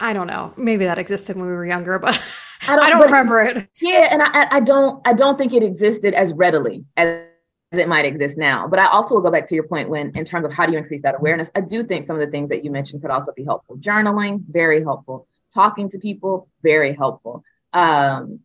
i 0.00 0.12
don't 0.12 0.28
know 0.28 0.52
maybe 0.56 0.84
that 0.84 0.98
existed 0.98 1.36
when 1.36 1.46
we 1.46 1.52
were 1.52 1.66
younger 1.66 1.98
but 1.98 2.20
i 2.62 2.76
don't, 2.76 2.82
I 2.84 2.90
don't 2.90 3.02
remember 3.02 3.40
it 3.42 3.68
yeah 3.80 4.08
and 4.10 4.22
I, 4.22 4.56
I 4.56 4.60
don't 4.60 5.00
i 5.06 5.12
don't 5.12 5.36
think 5.36 5.52
it 5.52 5.62
existed 5.62 6.14
as 6.14 6.32
readily 6.32 6.84
as 6.96 7.24
it 7.72 7.88
might 7.88 8.04
exist 8.04 8.38
now. 8.38 8.66
But 8.66 8.78
I 8.78 8.86
also 8.86 9.14
will 9.14 9.22
go 9.22 9.30
back 9.30 9.46
to 9.48 9.54
your 9.54 9.64
point 9.64 9.88
when, 9.88 10.16
in 10.16 10.24
terms 10.24 10.44
of 10.44 10.52
how 10.52 10.66
do 10.66 10.72
you 10.72 10.78
increase 10.78 11.02
that 11.02 11.16
awareness, 11.16 11.50
I 11.54 11.60
do 11.60 11.84
think 11.84 12.04
some 12.04 12.16
of 12.16 12.20
the 12.20 12.30
things 12.30 12.48
that 12.48 12.64
you 12.64 12.70
mentioned 12.70 13.02
could 13.02 13.10
also 13.10 13.32
be 13.36 13.44
helpful. 13.44 13.76
Journaling, 13.76 14.42
very 14.48 14.82
helpful. 14.82 15.26
Talking 15.54 15.88
to 15.90 15.98
people, 15.98 16.48
very 16.62 16.94
helpful. 16.94 17.44
Um, 17.72 18.40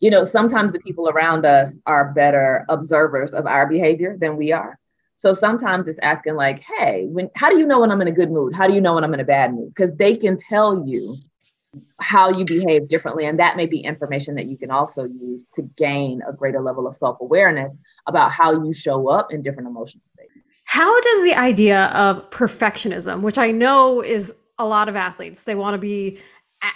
you 0.00 0.10
know, 0.10 0.24
sometimes 0.24 0.72
the 0.72 0.80
people 0.80 1.08
around 1.08 1.44
us 1.44 1.76
are 1.86 2.12
better 2.12 2.64
observers 2.68 3.32
of 3.32 3.46
our 3.46 3.68
behavior 3.68 4.16
than 4.18 4.36
we 4.36 4.52
are. 4.52 4.78
So 5.16 5.34
sometimes 5.34 5.88
it's 5.88 5.98
asking 6.00 6.36
like, 6.36 6.62
hey, 6.62 7.06
when 7.08 7.28
how 7.34 7.50
do 7.50 7.58
you 7.58 7.66
know 7.66 7.80
when 7.80 7.90
I'm 7.90 8.00
in 8.00 8.08
a 8.08 8.12
good 8.12 8.30
mood? 8.30 8.54
How 8.54 8.68
do 8.68 8.74
you 8.74 8.80
know 8.80 8.94
when 8.94 9.02
I'm 9.02 9.14
in 9.14 9.20
a 9.20 9.24
bad 9.24 9.52
mood? 9.52 9.74
Because 9.74 9.92
they 9.96 10.16
can 10.16 10.36
tell 10.36 10.86
you 10.86 11.16
how 12.00 12.30
you 12.30 12.44
behave 12.44 12.88
differently. 12.88 13.26
And 13.26 13.38
that 13.40 13.56
may 13.56 13.66
be 13.66 13.80
information 13.80 14.36
that 14.36 14.46
you 14.46 14.56
can 14.56 14.70
also 14.70 15.04
use 15.04 15.46
to 15.54 15.62
gain 15.76 16.22
a 16.26 16.32
greater 16.32 16.60
level 16.60 16.86
of 16.86 16.94
self 16.94 17.18
awareness 17.20 17.76
about 18.06 18.30
how 18.30 18.64
you 18.64 18.72
show 18.72 19.08
up 19.08 19.32
in 19.32 19.42
different 19.42 19.68
emotional 19.68 20.04
states. 20.06 20.30
How 20.64 21.00
does 21.00 21.24
the 21.24 21.34
idea 21.34 21.86
of 21.86 22.30
perfectionism, 22.30 23.22
which 23.22 23.38
I 23.38 23.50
know 23.50 24.02
is 24.02 24.34
a 24.58 24.66
lot 24.66 24.88
of 24.88 24.96
athletes, 24.96 25.44
they 25.44 25.54
want 25.54 25.74
to 25.74 25.78
be 25.78 26.18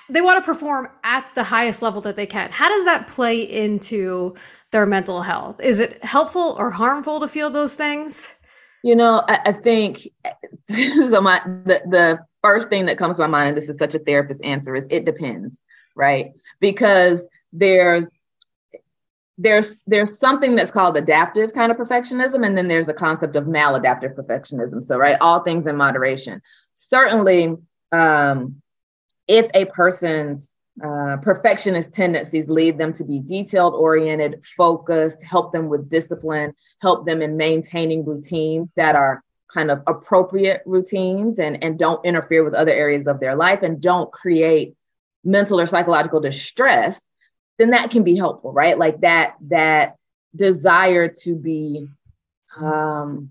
they 0.08 0.20
want 0.20 0.42
to 0.42 0.46
perform 0.46 0.88
at 1.02 1.26
the 1.34 1.42
highest 1.42 1.82
level 1.82 2.00
that 2.02 2.16
they 2.16 2.26
can. 2.26 2.50
How 2.50 2.68
does 2.68 2.84
that 2.84 3.08
play 3.08 3.40
into 3.40 4.34
their 4.70 4.86
mental 4.86 5.22
health? 5.22 5.60
Is 5.60 5.80
it 5.80 6.02
helpful 6.04 6.56
or 6.58 6.70
harmful 6.70 7.20
to 7.20 7.28
feel 7.28 7.50
those 7.50 7.74
things? 7.74 8.34
You 8.84 8.96
know, 8.96 9.22
I, 9.28 9.38
I 9.46 9.52
think 9.52 10.08
so. 10.70 11.20
My 11.20 11.40
the 11.44 11.80
the 11.88 12.18
first 12.42 12.68
thing 12.68 12.86
that 12.86 12.98
comes 12.98 13.16
to 13.16 13.22
my 13.22 13.28
mind, 13.28 13.48
and 13.48 13.56
this 13.56 13.68
is 13.68 13.78
such 13.78 13.94
a 13.94 13.98
therapist 13.98 14.42
answer, 14.44 14.74
is 14.74 14.88
it 14.90 15.04
depends, 15.04 15.62
right? 15.94 16.32
Because 16.60 17.26
there's 17.52 18.18
there's 19.38 19.76
there's 19.86 20.18
something 20.18 20.54
that's 20.54 20.70
called 20.70 20.96
adaptive 20.96 21.52
kind 21.54 21.72
of 21.72 21.78
perfectionism 21.78 22.44
and 22.46 22.56
then 22.56 22.68
there's 22.68 22.88
a 22.88 22.94
concept 22.94 23.34
of 23.34 23.44
maladaptive 23.44 24.14
perfectionism 24.14 24.82
so 24.82 24.98
right 24.98 25.16
all 25.22 25.40
things 25.40 25.66
in 25.66 25.74
moderation 25.74 26.40
certainly 26.74 27.56
um, 27.92 28.62
if 29.28 29.50
a 29.54 29.64
person's 29.66 30.54
uh, 30.82 31.18
perfectionist 31.18 31.92
tendencies 31.92 32.48
lead 32.48 32.78
them 32.78 32.92
to 32.94 33.04
be 33.04 33.20
detailed 33.20 33.74
oriented 33.74 34.42
focused 34.56 35.22
help 35.22 35.52
them 35.52 35.68
with 35.68 35.90
discipline 35.90 36.54
help 36.80 37.04
them 37.04 37.20
in 37.20 37.36
maintaining 37.36 38.04
routines 38.06 38.70
that 38.74 38.96
are 38.96 39.22
kind 39.52 39.70
of 39.70 39.82
appropriate 39.87 40.62
routines 40.64 41.38
and, 41.38 41.62
and 41.62 41.78
don't 41.78 42.04
interfere 42.04 42.44
with 42.44 42.54
other 42.54 42.72
areas 42.72 43.06
of 43.06 43.20
their 43.20 43.37
life 43.37 43.62
and 43.62 43.80
don't 43.80 44.11
create 44.12 44.74
mental 45.24 45.61
or 45.61 45.66
psychological 45.66 46.20
distress, 46.20 47.00
then 47.58 47.70
that 47.70 47.90
can 47.90 48.02
be 48.02 48.16
helpful, 48.16 48.52
right? 48.52 48.78
Like 48.78 49.00
that, 49.02 49.35
that 49.48 49.96
desire 50.35 51.08
to 51.22 51.35
be, 51.37 51.87
um, 52.58 53.30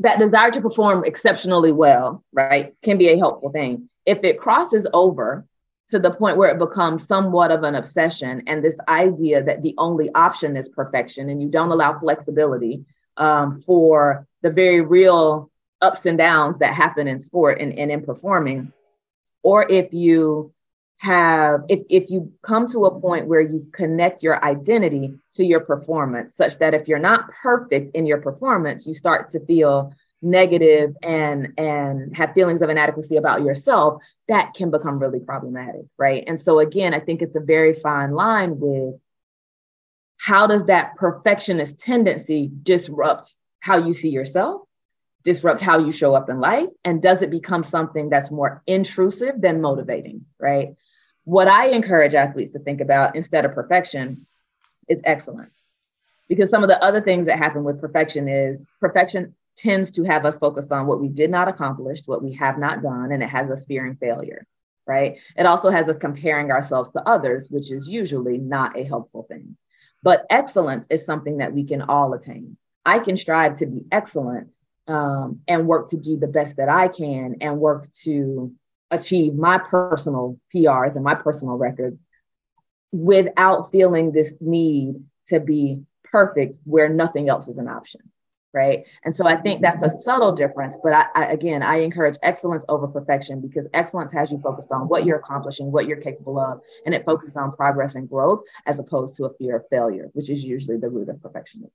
that 0.00 0.18
desire 0.18 0.50
to 0.50 0.60
perform 0.60 1.04
exceptionally 1.04 1.72
well, 1.72 2.22
right, 2.32 2.74
can 2.82 2.98
be 2.98 3.08
a 3.08 3.18
helpful 3.18 3.50
thing. 3.50 3.88
If 4.06 4.22
it 4.22 4.38
crosses 4.38 4.86
over 4.92 5.46
to 5.88 5.98
the 5.98 6.10
point 6.10 6.36
where 6.36 6.50
it 6.50 6.58
becomes 6.58 7.06
somewhat 7.06 7.50
of 7.50 7.62
an 7.62 7.74
obsession 7.74 8.42
and 8.46 8.62
this 8.62 8.78
idea 8.88 9.42
that 9.42 9.62
the 9.62 9.74
only 9.78 10.10
option 10.14 10.56
is 10.56 10.68
perfection 10.68 11.28
and 11.28 11.42
you 11.42 11.48
don't 11.48 11.70
allow 11.70 11.98
flexibility 11.98 12.84
um, 13.16 13.60
for 13.60 14.26
the 14.42 14.50
very 14.50 14.80
real 14.80 15.50
ups 15.80 16.06
and 16.06 16.18
downs 16.18 16.58
that 16.58 16.72
happen 16.72 17.06
in 17.06 17.18
sport 17.18 17.60
and, 17.60 17.78
and 17.78 17.90
in 17.90 18.02
performing, 18.02 18.72
or 19.42 19.70
if 19.70 19.92
you 19.92 20.52
have 20.98 21.64
if, 21.68 21.80
if 21.90 22.08
you 22.08 22.32
come 22.42 22.66
to 22.68 22.84
a 22.84 23.00
point 23.00 23.26
where 23.26 23.40
you 23.40 23.66
connect 23.72 24.22
your 24.22 24.42
identity 24.44 25.12
to 25.34 25.44
your 25.44 25.60
performance 25.60 26.34
such 26.36 26.56
that 26.58 26.72
if 26.72 26.86
you're 26.86 27.00
not 27.00 27.28
perfect 27.42 27.90
in 27.90 28.06
your 28.06 28.20
performance 28.20 28.86
you 28.86 28.94
start 28.94 29.28
to 29.28 29.44
feel 29.44 29.92
negative 30.24 30.96
and 31.02 31.52
and 31.58 32.16
have 32.16 32.32
feelings 32.32 32.62
of 32.62 32.70
inadequacy 32.70 33.16
about 33.16 33.42
yourself 33.42 34.02
that 34.28 34.54
can 34.54 34.70
become 34.70 34.98
really 34.98 35.20
problematic 35.20 35.82
right 35.98 36.24
and 36.26 36.40
so 36.40 36.58
again 36.58 36.94
i 36.94 36.98
think 36.98 37.20
it's 37.20 37.36
a 37.36 37.40
very 37.40 37.74
fine 37.74 38.12
line 38.12 38.58
with 38.58 38.94
how 40.24 40.46
does 40.46 40.64
that 40.64 40.96
perfectionist 40.96 41.78
tendency 41.78 42.50
disrupt 42.62 43.34
how 43.60 43.76
you 43.76 43.92
see 43.92 44.08
yourself, 44.08 44.62
disrupt 45.22 45.60
how 45.60 45.78
you 45.78 45.92
show 45.92 46.14
up 46.14 46.30
in 46.30 46.40
life? 46.40 46.68
And 46.84 47.02
does 47.02 47.22
it 47.22 47.30
become 47.30 47.62
something 47.62 48.08
that's 48.08 48.30
more 48.30 48.62
intrusive 48.66 49.40
than 49.40 49.60
motivating, 49.60 50.26
right? 50.38 50.76
What 51.24 51.48
I 51.48 51.68
encourage 51.68 52.14
athletes 52.14 52.52
to 52.52 52.58
think 52.58 52.80
about 52.80 53.16
instead 53.16 53.44
of 53.44 53.54
perfection 53.54 54.26
is 54.88 55.00
excellence. 55.04 55.62
Because 56.28 56.48
some 56.48 56.62
of 56.62 56.70
the 56.70 56.82
other 56.82 57.02
things 57.02 57.26
that 57.26 57.38
happen 57.38 57.64
with 57.64 57.80
perfection 57.80 58.28
is 58.28 58.64
perfection 58.80 59.34
tends 59.56 59.90
to 59.92 60.04
have 60.04 60.24
us 60.24 60.38
focused 60.38 60.72
on 60.72 60.86
what 60.86 61.00
we 61.00 61.08
did 61.08 61.30
not 61.30 61.48
accomplish, 61.48 62.00
what 62.06 62.22
we 62.22 62.32
have 62.34 62.58
not 62.58 62.82
done, 62.82 63.12
and 63.12 63.22
it 63.22 63.28
has 63.28 63.50
us 63.50 63.64
fearing 63.64 63.96
failure, 63.96 64.46
right? 64.86 65.18
It 65.36 65.46
also 65.46 65.70
has 65.70 65.88
us 65.88 65.98
comparing 65.98 66.50
ourselves 66.50 66.90
to 66.90 67.08
others, 67.08 67.50
which 67.50 67.70
is 67.70 67.88
usually 67.88 68.38
not 68.38 68.78
a 68.78 68.84
helpful 68.84 69.24
thing. 69.24 69.56
But 70.02 70.26
excellence 70.28 70.86
is 70.90 71.06
something 71.06 71.38
that 71.38 71.52
we 71.52 71.64
can 71.64 71.82
all 71.82 72.12
attain. 72.12 72.56
I 72.84 72.98
can 72.98 73.16
strive 73.16 73.58
to 73.58 73.66
be 73.66 73.84
excellent 73.90 74.48
um, 74.86 75.40
and 75.48 75.66
work 75.66 75.88
to 75.90 75.96
do 75.96 76.18
the 76.18 76.28
best 76.28 76.56
that 76.56 76.68
I 76.68 76.88
can 76.88 77.36
and 77.40 77.58
work 77.58 77.90
to 78.02 78.52
achieve 78.90 79.34
my 79.34 79.58
personal 79.58 80.38
PRs 80.54 80.94
and 80.94 81.04
my 81.04 81.14
personal 81.14 81.56
records 81.56 81.98
without 82.92 83.72
feeling 83.72 84.12
this 84.12 84.32
need 84.40 85.02
to 85.28 85.40
be 85.40 85.80
perfect 86.04 86.58
where 86.64 86.88
nothing 86.88 87.28
else 87.28 87.48
is 87.48 87.58
an 87.58 87.68
option 87.68 88.00
right 88.54 88.84
and 89.04 89.14
so 89.14 89.26
i 89.26 89.36
think 89.36 89.60
that's 89.60 89.82
a 89.82 89.90
subtle 89.90 90.32
difference 90.32 90.76
but 90.82 90.92
I, 90.92 91.06
I, 91.14 91.24
again 91.26 91.62
i 91.62 91.76
encourage 91.76 92.16
excellence 92.22 92.64
over 92.68 92.86
perfection 92.86 93.40
because 93.40 93.66
excellence 93.74 94.12
has 94.12 94.30
you 94.30 94.38
focused 94.38 94.72
on 94.72 94.88
what 94.88 95.04
you're 95.04 95.18
accomplishing 95.18 95.70
what 95.70 95.86
you're 95.86 96.00
capable 96.00 96.38
of 96.38 96.60
and 96.86 96.94
it 96.94 97.04
focuses 97.04 97.36
on 97.36 97.52
progress 97.52 97.96
and 97.96 98.08
growth 98.08 98.42
as 98.66 98.78
opposed 98.78 99.16
to 99.16 99.24
a 99.24 99.34
fear 99.34 99.56
of 99.56 99.64
failure 99.68 100.08
which 100.14 100.30
is 100.30 100.44
usually 100.44 100.78
the 100.78 100.88
root 100.88 101.08
of 101.08 101.16
perfectionism 101.16 101.70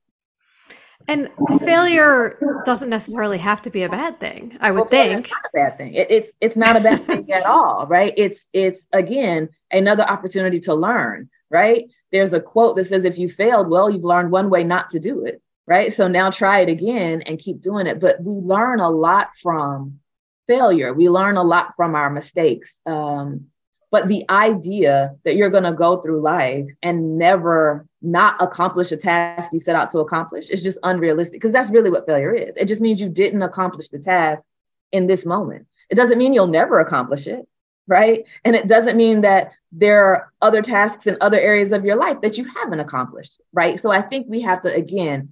and 1.08 1.30
failure 1.60 2.38
doesn't 2.64 2.90
necessarily 2.90 3.38
have 3.38 3.62
to 3.62 3.70
be 3.70 3.84
a 3.84 3.88
bad 3.88 4.20
thing, 4.20 4.56
I 4.60 4.70
would 4.70 4.80
well, 4.80 4.88
think. 4.88 5.30
not 5.30 5.44
a 5.46 5.50
bad 5.52 5.78
thing. 5.78 5.94
It, 5.94 6.10
it's 6.10 6.30
it's 6.40 6.56
not 6.56 6.76
a 6.76 6.80
bad 6.80 7.06
thing 7.06 7.30
at 7.32 7.46
all, 7.46 7.86
right? 7.86 8.12
It's 8.16 8.46
it's 8.52 8.84
again 8.92 9.48
another 9.70 10.04
opportunity 10.04 10.60
to 10.60 10.74
learn, 10.74 11.30
right? 11.48 11.84
There's 12.12 12.32
a 12.32 12.40
quote 12.40 12.76
that 12.76 12.86
says, 12.86 13.04
"If 13.04 13.18
you 13.18 13.28
failed, 13.28 13.70
well, 13.70 13.90
you've 13.90 14.04
learned 14.04 14.30
one 14.30 14.50
way 14.50 14.62
not 14.62 14.90
to 14.90 15.00
do 15.00 15.24
it." 15.24 15.40
Right. 15.70 15.92
So 15.92 16.08
now 16.08 16.30
try 16.30 16.62
it 16.62 16.68
again 16.68 17.22
and 17.22 17.38
keep 17.38 17.60
doing 17.60 17.86
it. 17.86 18.00
But 18.00 18.20
we 18.20 18.34
learn 18.34 18.80
a 18.80 18.90
lot 18.90 19.36
from 19.40 20.00
failure. 20.48 20.92
We 20.92 21.08
learn 21.08 21.36
a 21.36 21.44
lot 21.44 21.74
from 21.76 21.94
our 21.94 22.10
mistakes. 22.10 22.76
Um, 22.86 23.46
but 23.92 24.08
the 24.08 24.24
idea 24.28 25.14
that 25.24 25.36
you're 25.36 25.48
going 25.48 25.62
to 25.62 25.72
go 25.72 26.00
through 26.00 26.22
life 26.22 26.66
and 26.82 27.18
never 27.18 27.86
not 28.02 28.42
accomplish 28.42 28.90
a 28.90 28.96
task 28.96 29.52
you 29.52 29.60
set 29.60 29.76
out 29.76 29.90
to 29.90 30.00
accomplish 30.00 30.50
is 30.50 30.60
just 30.60 30.78
unrealistic 30.82 31.34
because 31.34 31.52
that's 31.52 31.70
really 31.70 31.90
what 31.90 32.04
failure 32.04 32.34
is. 32.34 32.56
It 32.56 32.64
just 32.64 32.82
means 32.82 33.00
you 33.00 33.08
didn't 33.08 33.42
accomplish 33.42 33.90
the 33.90 34.00
task 34.00 34.42
in 34.90 35.06
this 35.06 35.24
moment. 35.24 35.68
It 35.88 35.94
doesn't 35.94 36.18
mean 36.18 36.34
you'll 36.34 36.48
never 36.48 36.80
accomplish 36.80 37.28
it, 37.28 37.46
right? 37.86 38.24
And 38.44 38.56
it 38.56 38.66
doesn't 38.66 38.96
mean 38.96 39.20
that 39.20 39.52
there 39.70 40.02
are 40.04 40.32
other 40.42 40.62
tasks 40.62 41.06
in 41.06 41.16
other 41.20 41.38
areas 41.38 41.70
of 41.70 41.84
your 41.84 41.96
life 41.96 42.22
that 42.22 42.38
you 42.38 42.44
haven't 42.56 42.80
accomplished, 42.80 43.40
right? 43.52 43.78
So 43.78 43.92
I 43.92 44.02
think 44.02 44.26
we 44.28 44.40
have 44.40 44.62
to, 44.62 44.74
again, 44.74 45.30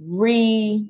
re 0.00 0.86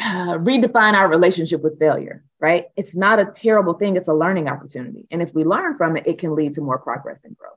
uh, 0.00 0.34
redefine 0.38 0.94
our 0.94 1.08
relationship 1.08 1.62
with 1.62 1.78
failure, 1.78 2.24
right? 2.40 2.66
It's 2.76 2.96
not 2.96 3.18
a 3.18 3.26
terrible 3.26 3.74
thing, 3.74 3.96
it's 3.96 4.08
a 4.08 4.14
learning 4.14 4.48
opportunity. 4.48 5.06
And 5.10 5.22
if 5.22 5.34
we 5.34 5.44
learn 5.44 5.76
from 5.76 5.96
it, 5.96 6.06
it 6.06 6.18
can 6.18 6.34
lead 6.34 6.54
to 6.54 6.60
more 6.60 6.78
progress 6.78 7.24
and 7.24 7.36
growth. 7.36 7.52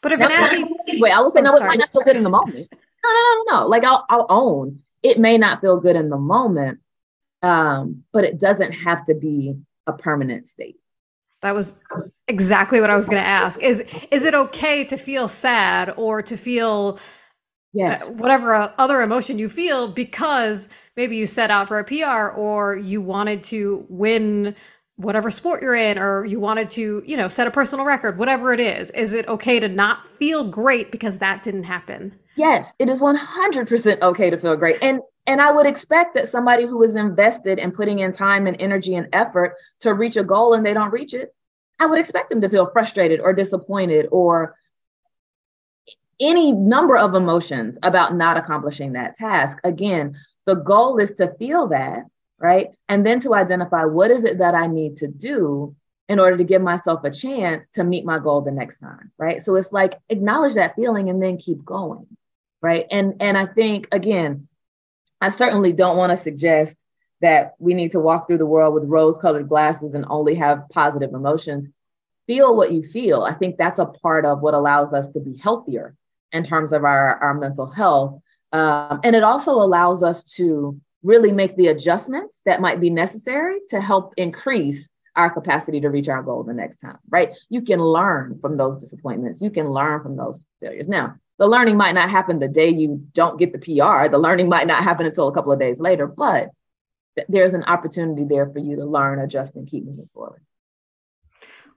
But 0.00 0.12
if 0.12 0.18
now, 0.18 0.26
an 0.26 0.32
athlete, 0.32 1.00
wait, 1.00 1.12
I 1.12 1.20
will 1.20 1.30
say, 1.30 1.40
no, 1.40 1.56
it 1.56 1.62
might 1.62 1.78
not 1.78 1.88
feel 1.88 2.02
good 2.02 2.16
in 2.16 2.24
the 2.24 2.30
moment. 2.30 2.68
I 3.04 3.44
don't 3.46 3.54
know. 3.54 3.68
Like 3.68 3.84
I'll, 3.84 4.04
I'll 4.08 4.26
own 4.28 4.82
it 5.02 5.18
may 5.18 5.36
not 5.36 5.60
feel 5.60 5.78
good 5.78 5.96
in 5.96 6.08
the 6.08 6.18
moment, 6.18 6.78
um, 7.42 8.04
but 8.12 8.24
it 8.24 8.38
doesn't 8.38 8.72
have 8.72 9.04
to 9.06 9.14
be 9.14 9.56
a 9.86 9.92
permanent 9.92 10.48
state. 10.48 10.76
That 11.42 11.56
was 11.56 11.74
exactly 12.28 12.80
what 12.80 12.88
I 12.88 12.96
was 12.96 13.08
going 13.08 13.20
to 13.20 13.28
ask. 13.28 13.60
Is 13.60 13.80
is 14.12 14.24
it 14.24 14.34
okay 14.34 14.84
to 14.84 14.96
feel 14.96 15.26
sad 15.26 15.92
or 15.96 16.22
to 16.22 16.36
feel 16.36 17.00
Uh, 17.74 17.78
yes. 17.78 18.10
whatever 18.10 18.54
uh, 18.54 18.70
other 18.76 19.00
emotion 19.00 19.38
you 19.38 19.48
feel 19.48 19.88
because 19.88 20.68
maybe 20.94 21.16
you 21.16 21.26
set 21.26 21.50
out 21.50 21.68
for 21.68 21.78
a 21.78 21.84
PR 21.84 22.36
or 22.36 22.76
you 22.76 23.00
wanted 23.00 23.42
to 23.42 23.86
win 23.88 24.54
whatever 24.96 25.30
sport 25.30 25.62
you're 25.62 25.74
in 25.74 25.98
or 25.98 26.26
you 26.26 26.38
wanted 26.38 26.68
to, 26.68 27.02
you 27.06 27.16
know, 27.16 27.28
set 27.28 27.46
a 27.46 27.50
personal 27.50 27.86
record, 27.86 28.18
whatever 28.18 28.52
it 28.52 28.60
is. 28.60 28.90
Is 28.90 29.14
it 29.14 29.26
okay 29.26 29.58
to 29.58 29.68
not 29.68 30.06
feel 30.18 30.44
great 30.50 30.92
because 30.92 31.18
that 31.18 31.42
didn't 31.42 31.64
happen? 31.64 32.14
Yes, 32.36 32.74
it 32.78 32.90
is 32.90 33.00
100% 33.00 34.02
okay 34.02 34.30
to 34.30 34.38
feel 34.38 34.56
great. 34.56 34.76
And 34.82 35.00
and 35.26 35.40
I 35.40 35.52
would 35.52 35.66
expect 35.66 36.14
that 36.14 36.28
somebody 36.28 36.66
who 36.66 36.82
is 36.82 36.96
invested 36.96 37.60
in 37.60 37.70
putting 37.70 38.00
in 38.00 38.12
time 38.12 38.48
and 38.48 38.60
energy 38.60 38.96
and 38.96 39.08
effort 39.12 39.54
to 39.80 39.94
reach 39.94 40.16
a 40.16 40.24
goal 40.24 40.52
and 40.52 40.66
they 40.66 40.74
don't 40.74 40.90
reach 40.90 41.14
it, 41.14 41.32
I 41.78 41.86
would 41.86 42.00
expect 42.00 42.30
them 42.30 42.40
to 42.40 42.48
feel 42.48 42.68
frustrated 42.72 43.20
or 43.20 43.32
disappointed 43.32 44.08
or 44.10 44.56
any 46.20 46.52
number 46.52 46.96
of 46.96 47.14
emotions 47.14 47.78
about 47.82 48.14
not 48.14 48.36
accomplishing 48.36 48.92
that 48.92 49.16
task. 49.16 49.58
Again, 49.64 50.16
the 50.46 50.54
goal 50.54 50.98
is 50.98 51.12
to 51.12 51.34
feel 51.38 51.68
that, 51.68 52.04
right? 52.38 52.68
And 52.88 53.04
then 53.04 53.20
to 53.20 53.34
identify 53.34 53.84
what 53.84 54.10
is 54.10 54.24
it 54.24 54.38
that 54.38 54.54
I 54.54 54.66
need 54.66 54.98
to 54.98 55.08
do 55.08 55.74
in 56.08 56.18
order 56.18 56.36
to 56.36 56.44
give 56.44 56.62
myself 56.62 57.04
a 57.04 57.10
chance 57.10 57.68
to 57.74 57.84
meet 57.84 58.04
my 58.04 58.18
goal 58.18 58.42
the 58.42 58.50
next 58.50 58.78
time, 58.78 59.10
right? 59.18 59.42
So 59.42 59.56
it's 59.56 59.72
like 59.72 59.94
acknowledge 60.08 60.54
that 60.54 60.74
feeling 60.76 61.08
and 61.08 61.22
then 61.22 61.38
keep 61.38 61.64
going, 61.64 62.06
right? 62.60 62.86
And 62.90 63.14
and 63.20 63.38
I 63.38 63.46
think 63.46 63.88
again, 63.92 64.48
I 65.20 65.30
certainly 65.30 65.72
don't 65.72 65.96
want 65.96 66.10
to 66.10 66.16
suggest 66.16 66.82
that 67.20 67.54
we 67.60 67.74
need 67.74 67.92
to 67.92 68.00
walk 68.00 68.26
through 68.26 68.38
the 68.38 68.46
world 68.46 68.74
with 68.74 68.84
rose-colored 68.84 69.48
glasses 69.48 69.94
and 69.94 70.04
only 70.08 70.34
have 70.34 70.68
positive 70.70 71.14
emotions. 71.14 71.68
Feel 72.26 72.56
what 72.56 72.72
you 72.72 72.82
feel. 72.82 73.22
I 73.22 73.32
think 73.32 73.56
that's 73.56 73.78
a 73.78 73.86
part 73.86 74.26
of 74.26 74.40
what 74.40 74.54
allows 74.54 74.92
us 74.92 75.08
to 75.10 75.20
be 75.20 75.36
healthier 75.36 75.94
in 76.32 76.42
terms 76.42 76.72
of 76.72 76.84
our, 76.84 77.16
our 77.16 77.34
mental 77.34 77.66
health. 77.66 78.20
Um, 78.52 79.00
and 79.04 79.16
it 79.16 79.22
also 79.22 79.52
allows 79.52 80.02
us 80.02 80.24
to 80.34 80.80
really 81.02 81.32
make 81.32 81.56
the 81.56 81.68
adjustments 81.68 82.42
that 82.46 82.60
might 82.60 82.80
be 82.80 82.90
necessary 82.90 83.58
to 83.70 83.80
help 83.80 84.14
increase 84.16 84.88
our 85.16 85.30
capacity 85.30 85.80
to 85.80 85.90
reach 85.90 86.08
our 86.08 86.22
goal 86.22 86.42
the 86.42 86.54
next 86.54 86.76
time, 86.78 86.98
right? 87.10 87.32
You 87.50 87.62
can 87.62 87.80
learn 87.80 88.38
from 88.40 88.56
those 88.56 88.80
disappointments. 88.80 89.42
You 89.42 89.50
can 89.50 89.68
learn 89.68 90.02
from 90.02 90.16
those 90.16 90.44
failures. 90.60 90.88
Now, 90.88 91.16
the 91.38 91.46
learning 91.46 91.76
might 91.76 91.94
not 91.94 92.08
happen 92.08 92.38
the 92.38 92.48
day 92.48 92.68
you 92.68 93.04
don't 93.12 93.38
get 93.38 93.52
the 93.52 93.58
PR. 93.58 94.08
The 94.08 94.18
learning 94.18 94.48
might 94.48 94.66
not 94.66 94.82
happen 94.82 95.06
until 95.06 95.28
a 95.28 95.34
couple 95.34 95.52
of 95.52 95.58
days 95.58 95.80
later, 95.80 96.06
but 96.06 96.50
th- 97.16 97.26
there's 97.28 97.52
an 97.52 97.64
opportunity 97.64 98.24
there 98.24 98.48
for 98.48 98.58
you 98.58 98.76
to 98.76 98.84
learn, 98.84 99.18
adjust, 99.18 99.54
and 99.56 99.66
keep 99.66 99.84
moving 99.84 100.08
forward. 100.14 100.42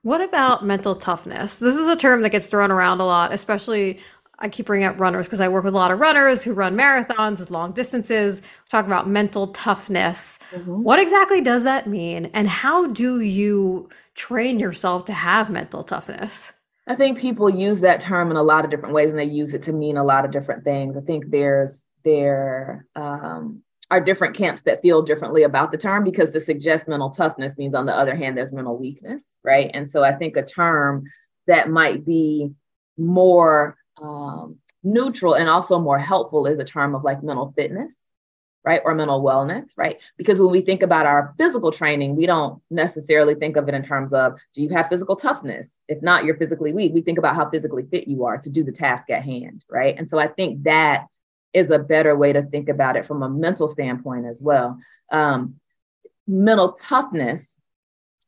What 0.01 0.21
about 0.21 0.63
mental 0.63 0.93
toughness? 0.93 1.57
This 1.57 1.77
is 1.77 1.87
a 1.87 1.95
term 1.95 2.21
that 2.21 2.29
gets 2.29 2.47
thrown 2.47 2.69
around 2.69 3.01
a 3.01 3.05
lot, 3.05 3.33
especially 3.33 3.99
I 4.39 4.49
keep 4.49 4.65
bringing 4.65 4.87
up 4.87 4.99
runners 4.99 5.27
because 5.27 5.39
I 5.39 5.47
work 5.47 5.63
with 5.63 5.73
a 5.73 5.77
lot 5.77 5.91
of 5.91 5.99
runners 5.99 6.43
who 6.43 6.53
run 6.53 6.75
marathons, 6.75 7.49
long 7.49 7.71
distances. 7.71 8.41
Talk 8.69 8.85
about 8.85 9.07
mental 9.07 9.47
toughness. 9.47 10.39
Mm-hmm. 10.51 10.83
What 10.83 10.99
exactly 10.99 11.41
does 11.41 11.63
that 11.63 11.87
mean? 11.87 12.29
And 12.33 12.47
how 12.47 12.87
do 12.87 13.21
you 13.21 13.89
train 14.15 14.59
yourself 14.59 15.05
to 15.05 15.13
have 15.13 15.49
mental 15.49 15.83
toughness? 15.83 16.53
I 16.87 16.95
think 16.95 17.17
people 17.17 17.49
use 17.49 17.79
that 17.79 17.99
term 17.99 18.29
in 18.29 18.37
a 18.37 18.43
lot 18.43 18.63
of 18.63 18.71
different 18.71 18.93
ways 18.93 19.09
and 19.09 19.17
they 19.17 19.25
use 19.25 19.53
it 19.53 19.63
to 19.63 19.73
mean 19.73 19.97
a 19.97 20.03
lot 20.03 20.25
of 20.25 20.31
different 20.31 20.63
things. 20.63 20.95
I 20.97 21.01
think 21.01 21.29
there's 21.29 21.87
there 22.03 22.85
um, 22.95 23.63
are 23.89 23.99
different 23.99 24.35
camps 24.35 24.61
that 24.63 24.81
feel 24.81 25.01
differently 25.01 25.43
about 25.43 25.71
the 25.71 25.77
term 25.77 26.03
because 26.03 26.29
to 26.29 26.39
suggest 26.39 26.87
mental 26.87 27.09
toughness 27.09 27.57
means 27.57 27.73
on 27.73 27.85
the 27.85 27.95
other 27.95 28.15
hand 28.15 28.37
there's 28.37 28.51
mental 28.51 28.77
weakness, 28.77 29.35
right? 29.43 29.71
And 29.73 29.89
so 29.89 30.03
I 30.03 30.13
think 30.13 30.37
a 30.37 30.43
term 30.43 31.05
that 31.47 31.69
might 31.69 32.05
be 32.05 32.51
more 32.97 33.77
um, 34.01 34.57
neutral 34.83 35.35
and 35.35 35.49
also 35.49 35.79
more 35.79 35.99
helpful 35.99 36.45
is 36.45 36.59
a 36.59 36.63
term 36.63 36.95
of 36.95 37.03
like 37.03 37.23
mental 37.23 37.53
fitness, 37.55 37.95
right? 38.63 38.81
Or 38.83 38.93
mental 38.95 39.23
wellness, 39.23 39.69
right? 39.77 39.97
Because 40.17 40.39
when 40.39 40.51
we 40.51 40.61
think 40.61 40.83
about 40.83 41.05
our 41.05 41.33
physical 41.37 41.71
training, 41.71 42.15
we 42.15 42.25
don't 42.25 42.61
necessarily 42.69 43.35
think 43.35 43.57
of 43.57 43.67
it 43.67 43.75
in 43.75 43.83
terms 43.83 44.13
of 44.13 44.35
do 44.53 44.61
you 44.61 44.69
have 44.69 44.89
physical 44.89 45.15
toughness? 45.15 45.77
If 45.87 46.01
not, 46.01 46.25
you're 46.25 46.37
physically 46.37 46.73
weak. 46.73 46.93
We 46.93 47.01
think 47.01 47.17
about 47.17 47.35
how 47.35 47.49
physically 47.49 47.85
fit 47.89 48.07
you 48.07 48.25
are 48.25 48.37
to 48.37 48.49
do 48.49 48.63
the 48.63 48.71
task 48.71 49.09
at 49.09 49.23
hand, 49.23 49.63
right? 49.69 49.95
And 49.97 50.07
so 50.09 50.17
I 50.17 50.27
think 50.27 50.63
that 50.63 51.07
is 51.53 51.71
a 51.71 51.79
better 51.79 52.15
way 52.15 52.33
to 52.33 52.43
think 52.43 52.69
about 52.69 52.97
it 52.97 53.05
from 53.05 53.23
a 53.23 53.29
mental 53.29 53.67
standpoint 53.67 54.25
as 54.25 54.41
well. 54.41 54.77
Um, 55.11 55.55
mental 56.27 56.73
toughness 56.73 57.55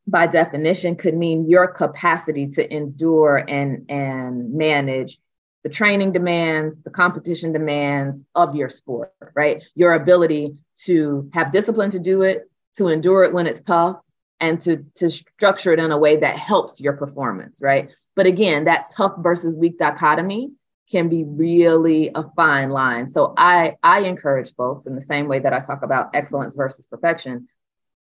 by 0.07 0.27
definition 0.27 0.95
could 0.95 1.15
mean 1.15 1.49
your 1.49 1.67
capacity 1.67 2.47
to 2.47 2.73
endure 2.73 3.43
and 3.47 3.89
and 3.89 4.53
manage 4.53 5.19
the 5.67 5.73
training 5.73 6.13
demands, 6.13 6.81
the 6.85 6.89
competition 6.89 7.51
demands 7.51 8.23
of 8.35 8.55
your 8.55 8.69
sport, 8.69 9.11
right? 9.35 9.61
Your 9.75 9.91
ability 9.95 10.55
to 10.85 11.29
have 11.33 11.51
discipline 11.51 11.89
to 11.89 11.99
do 11.99 12.21
it, 12.21 12.49
to 12.77 12.87
endure 12.87 13.25
it 13.25 13.33
when 13.33 13.47
it's 13.47 13.59
tough, 13.59 13.97
and 14.39 14.61
to, 14.61 14.85
to 14.95 15.09
structure 15.09 15.73
it 15.73 15.79
in 15.79 15.91
a 15.91 15.97
way 15.97 16.15
that 16.15 16.37
helps 16.37 16.79
your 16.79 16.93
performance, 16.93 17.59
right? 17.61 17.89
But 18.15 18.27
again, 18.27 18.63
that 18.63 18.91
tough 18.95 19.15
versus 19.17 19.57
weak 19.57 19.77
dichotomy 19.77 20.53
can 20.89 21.09
be 21.09 21.25
really 21.25 22.11
a 22.15 22.23
fine 22.37 22.69
line. 22.69 23.05
So 23.05 23.33
I, 23.35 23.75
I 23.83 24.03
encourage 24.03 24.55
folks 24.55 24.85
in 24.85 24.95
the 24.95 25.01
same 25.01 25.27
way 25.27 25.39
that 25.39 25.51
I 25.51 25.59
talk 25.59 25.83
about 25.83 26.15
excellence 26.15 26.55
versus 26.55 26.85
perfection, 26.85 27.49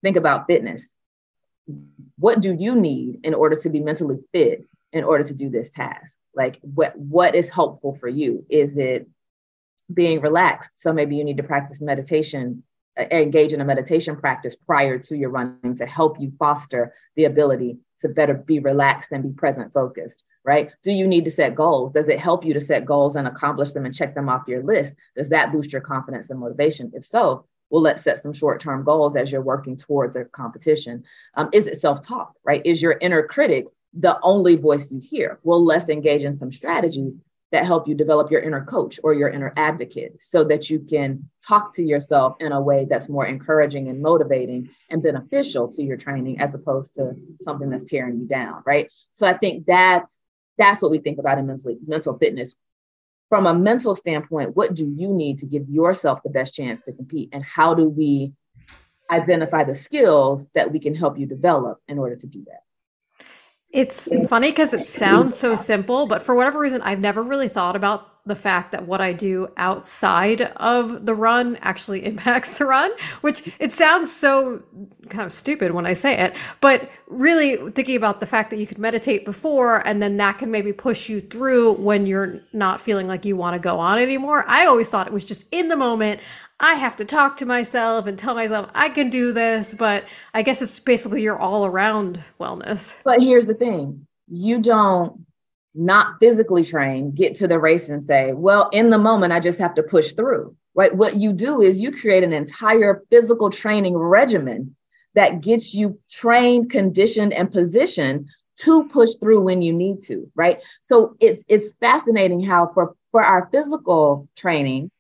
think 0.02 0.18
about 0.18 0.48
fitness. 0.48 0.96
What 2.18 2.42
do 2.42 2.54
you 2.60 2.76
need 2.76 3.22
in 3.24 3.34
order 3.34 3.56
to 3.62 3.70
be 3.70 3.80
mentally 3.80 4.18
fit 4.34 4.68
in 4.92 5.06
order 5.06 5.24
to 5.24 5.34
do 5.34 5.50
this 5.50 5.70
task? 5.70 6.18
Like 6.36 6.60
what 6.62 6.98
what 6.98 7.36
is 7.36 7.50
helpful 7.50 7.96
for 7.96 8.08
you? 8.08 8.46
Is 8.50 8.78
it 8.78 9.08
being 9.94 10.22
relaxed? 10.22 10.72
So 10.74 10.94
maybe 10.94 11.16
you 11.16 11.24
need 11.24 11.38
to 11.38 11.44
practice 11.44 11.82
meditation 11.82 12.64
engage 12.96 13.54
in 13.54 13.62
a 13.62 13.66
meditation 13.66 14.16
practice 14.16 14.56
prior 14.56 15.00
to 15.00 15.18
your 15.18 15.32
running 15.32 15.76
to 15.76 15.86
help 15.86 16.20
you 16.20 16.32
foster 16.38 16.94
the 17.16 17.26
ability 17.26 17.78
to 18.00 18.08
better 18.08 18.36
be 18.36 18.60
relaxed 18.60 19.12
and 19.12 19.24
be 19.24 19.32
present 19.32 19.74
focused 19.74 20.24
right? 20.44 20.72
Do 20.84 20.92
you 20.92 21.08
need 21.08 21.26
to 21.26 21.32
set 21.32 21.56
goals? 21.56 21.92
Does 21.92 22.10
it 22.10 22.20
help 22.20 22.46
you 22.46 22.54
to 22.54 22.62
set 22.62 22.86
goals 22.86 23.16
and 23.16 23.28
accomplish 23.28 23.72
them 23.72 23.86
and 23.86 23.96
check 23.96 24.14
them 24.14 24.30
off 24.30 24.48
your 24.48 24.64
list? 24.64 24.94
Does 25.16 25.30
that 25.30 25.52
boost 25.52 25.72
your 25.72 25.82
confidence 25.82 26.30
and 26.30 26.40
motivation? 26.40 26.92
If 26.94 27.06
so 27.06 27.46
well 27.70 27.82
let's 27.82 28.04
set 28.04 28.22
some 28.22 28.34
short-term 28.34 28.84
goals 28.84 29.16
as 29.16 29.32
you're 29.32 29.42
working 29.42 29.78
towards 29.78 30.16
a 30.16 30.26
competition. 30.26 31.04
Um, 31.36 31.50
is 31.54 31.68
it 31.68 31.82
self-talk 31.82 32.34
right? 32.44 32.62
Is 32.66 32.82
your 32.82 32.98
inner 33.00 33.24
critic 33.24 33.68
the 33.94 34.20
only 34.22 34.56
voice 34.56 34.92
you 34.92 35.00
hear. 35.00 35.40
Well, 35.44 35.64
let's 35.64 35.90
engage 35.90 36.24
in 36.24 36.34
some 36.34 36.52
strategies 36.52 37.18
that 37.54 37.68
help 37.68 37.88
you 37.88 37.94
develop 37.94 38.32
your 38.32 38.42
inner 38.42 38.66
coach 38.66 39.00
or 39.04 39.14
your 39.14 39.30
inner 39.30 39.54
advocate 39.56 40.20
so 40.20 40.44
that 40.44 40.72
you 40.72 40.80
can 40.80 41.30
talk 41.48 41.74
to 41.76 41.84
yourself 41.84 42.36
in 42.40 42.52
a 42.52 42.60
way 42.60 42.86
that's 42.90 43.08
more 43.08 43.28
encouraging 43.28 43.90
and 43.90 44.02
motivating 44.02 44.68
and 44.90 45.04
beneficial 45.04 45.68
to 45.72 45.84
your 45.84 45.96
training 45.96 46.42
as 46.42 46.56
opposed 46.56 46.96
to 46.96 47.14
something 47.42 47.70
that's 47.70 47.84
tearing 47.84 48.20
you 48.20 48.26
down 48.26 48.64
right? 48.66 48.90
So 49.12 49.28
i 49.28 49.38
think 49.38 49.68
that's 49.68 50.20
that's 50.58 50.82
what 50.82 50.90
we 50.90 50.98
think 50.98 51.20
about 51.20 51.38
in 51.38 51.46
mental, 51.46 51.76
mental 51.86 52.18
fitness. 52.18 52.56
From 53.30 53.46
a 53.46 53.54
mental 53.54 53.94
standpoint 53.94 54.56
what 54.56 54.74
do 54.74 54.92
you 54.92 55.10
need 55.10 55.38
to 55.40 55.46
give 55.46 55.70
yourself 55.70 56.24
the 56.24 56.32
best 56.32 56.56
chance 56.56 56.86
to 56.86 56.92
compete? 56.92 57.30
And 57.34 57.44
how 57.44 57.76
do 57.76 57.88
we 57.88 58.34
identify 59.12 59.64
the 59.64 59.76
skills 59.76 60.48
that 60.56 60.72
we 60.72 60.80
can 60.80 60.96
help 60.96 61.20
you 61.20 61.28
develop 61.28 61.82
in 61.88 62.00
order 62.00 62.16
to 62.16 62.26
do 62.26 62.44
that 62.46 62.63
it's 63.74 64.08
funny 64.30 64.52
because 64.52 64.72
it 64.72 64.88
sounds 64.88 65.36
so 65.36 65.56
simple, 65.56 66.06
but 66.06 66.22
for 66.22 66.36
whatever 66.36 66.60
reason, 66.60 66.82
I've 66.84 67.00
never 67.00 67.24
really 67.24 67.50
thought 67.50 67.76
about 67.76 68.12
the 68.26 68.36
fact 68.36 68.72
that 68.72 68.86
what 68.88 69.02
I 69.02 69.12
do 69.12 69.50
outside 69.58 70.42
of 70.58 71.06
the 71.06 71.16
run 71.16 71.58
actually 71.62 72.06
impacts 72.06 72.58
the 72.58 72.66
run, 72.66 72.92
which 73.22 73.52
it 73.60 73.74
sounds 73.74 74.16
so 74.16 74.62
kind 75.10 75.26
of 75.26 75.34
stupid 75.34 75.72
when 75.72 75.88
I 75.88 75.94
say 75.94 76.18
it, 76.18 76.36
but 76.62 76.90
really 77.08 77.72
thinking 77.72 77.96
about 77.96 78.20
the 78.20 78.28
fact 78.28 78.52
that 78.52 78.60
you 78.60 78.68
could 78.68 78.78
meditate 78.78 79.26
before 79.26 79.86
and 79.88 80.02
then 80.02 80.18
that 80.18 80.38
can 80.38 80.52
maybe 80.52 80.72
push 80.72 81.10
you 81.10 81.20
through 81.20 81.74
when 81.74 82.06
you're 82.06 82.42
not 82.54 82.80
feeling 82.80 83.08
like 83.08 83.26
you 83.26 83.36
want 83.36 83.56
to 83.56 83.60
go 83.60 83.80
on 83.80 83.98
anymore. 83.98 84.46
I 84.48 84.68
always 84.68 84.90
thought 84.90 85.08
it 85.08 85.14
was 85.14 85.26
just 85.26 85.46
in 85.52 85.68
the 85.68 85.76
moment. 85.76 86.22
I 86.64 86.76
have 86.76 86.96
to 86.96 87.04
talk 87.06 87.36
to 87.38 87.46
myself 87.46 88.08
and 88.08 88.18
tell 88.18 88.36
myself 88.36 88.70
I 88.74 88.88
can 88.88 89.10
do 89.10 89.34
this, 89.34 89.74
but 89.74 90.06
I 90.34 90.44
guess 90.44 90.62
it's 90.62 90.80
basically 90.80 91.22
your 91.22 91.38
all 91.38 91.66
around 91.66 92.24
wellness. 92.40 92.98
But 93.04 93.22
here's 93.22 93.48
the 93.48 93.54
thing 93.54 94.08
you 94.30 94.62
don't 94.62 95.26
not 95.76 96.22
physically 96.22 96.64
train 96.64 97.12
get 97.12 97.36
to 97.36 97.50
the 97.50 97.60
race 97.60 97.90
and 97.90 98.02
say, 98.02 98.32
well, 98.32 98.70
in 98.72 98.90
the 98.92 98.98
moment, 98.98 99.34
I 99.34 99.42
just 99.42 99.60
have 99.60 99.74
to 99.76 99.84
push 99.84 100.14
through. 100.14 100.56
right? 100.74 100.96
What 100.96 101.18
you 101.18 101.34
do 101.34 101.62
is 101.62 101.82
you 101.82 101.92
create 101.92 102.24
an 102.24 102.32
entire 102.32 103.04
physical 103.10 103.50
training 103.50 103.98
regimen 103.98 104.74
that 105.16 105.42
gets 105.42 105.74
you 105.74 106.00
trained, 106.10 106.72
conditioned, 106.72 107.34
and 107.34 107.52
positioned 107.52 108.30
to 108.60 108.88
push 108.88 109.16
through 109.20 109.42
when 109.42 109.62
you 109.62 109.74
need 109.74 110.04
to, 110.06 110.32
right? 110.34 110.64
So 110.80 111.18
it's 111.20 111.44
it's 111.50 111.74
fascinating 111.82 112.40
how 112.40 112.72
for 112.74 112.96
for 113.12 113.22
our 113.22 113.50
physical 113.52 114.30
training, 114.38 114.92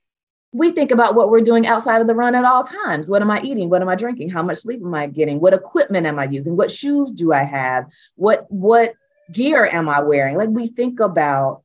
we 0.53 0.71
think 0.71 0.91
about 0.91 1.15
what 1.15 1.31
we're 1.31 1.41
doing 1.41 1.65
outside 1.65 1.99
of 1.99 2.07
the 2.07 2.13
run 2.13 2.35
at 2.35 2.45
all 2.45 2.63
times. 2.63 3.09
What 3.09 3.23
am 3.23 3.31
I 3.31 3.41
eating? 3.41 3.69
What 3.69 3.81
am 3.81 3.89
I 3.89 3.95
drinking? 3.95 4.29
How 4.29 4.43
much 4.43 4.59
sleep 4.59 4.81
am 4.81 4.93
I 4.93 5.07
getting? 5.07 5.39
What 5.39 5.53
equipment 5.53 6.05
am 6.05 6.19
I 6.19 6.25
using? 6.25 6.55
What 6.55 6.71
shoes 6.71 7.11
do 7.11 7.33
I 7.33 7.43
have? 7.43 7.87
What 8.15 8.45
what 8.49 8.93
gear 9.31 9.65
am 9.65 9.89
I 9.89 10.01
wearing? 10.01 10.37
Like 10.37 10.49
we 10.49 10.67
think 10.67 10.99
about 10.99 11.63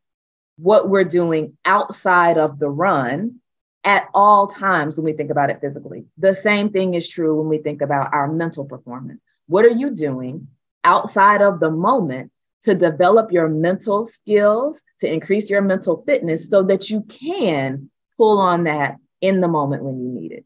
what 0.56 0.88
we're 0.88 1.04
doing 1.04 1.56
outside 1.66 2.38
of 2.38 2.58
the 2.58 2.70
run 2.70 3.40
at 3.84 4.08
all 4.14 4.46
times 4.46 4.96
when 4.96 5.04
we 5.04 5.12
think 5.12 5.30
about 5.30 5.50
it 5.50 5.60
physically. 5.60 6.06
The 6.16 6.34
same 6.34 6.70
thing 6.70 6.94
is 6.94 7.06
true 7.06 7.38
when 7.38 7.48
we 7.48 7.58
think 7.58 7.82
about 7.82 8.12
our 8.14 8.26
mental 8.26 8.64
performance. 8.64 9.22
What 9.46 9.66
are 9.66 9.70
you 9.70 9.94
doing 9.94 10.48
outside 10.82 11.42
of 11.42 11.60
the 11.60 11.70
moment 11.70 12.32
to 12.64 12.74
develop 12.74 13.32
your 13.32 13.48
mental 13.48 14.06
skills, 14.06 14.82
to 15.00 15.12
increase 15.12 15.48
your 15.48 15.62
mental 15.62 16.02
fitness 16.06 16.48
so 16.48 16.62
that 16.64 16.90
you 16.90 17.02
can 17.02 17.90
pull 18.18 18.38
on 18.38 18.64
that 18.64 18.96
in 19.22 19.40
the 19.40 19.48
moment 19.48 19.82
when 19.82 19.98
you 20.00 20.20
need 20.20 20.32
it? 20.32 20.44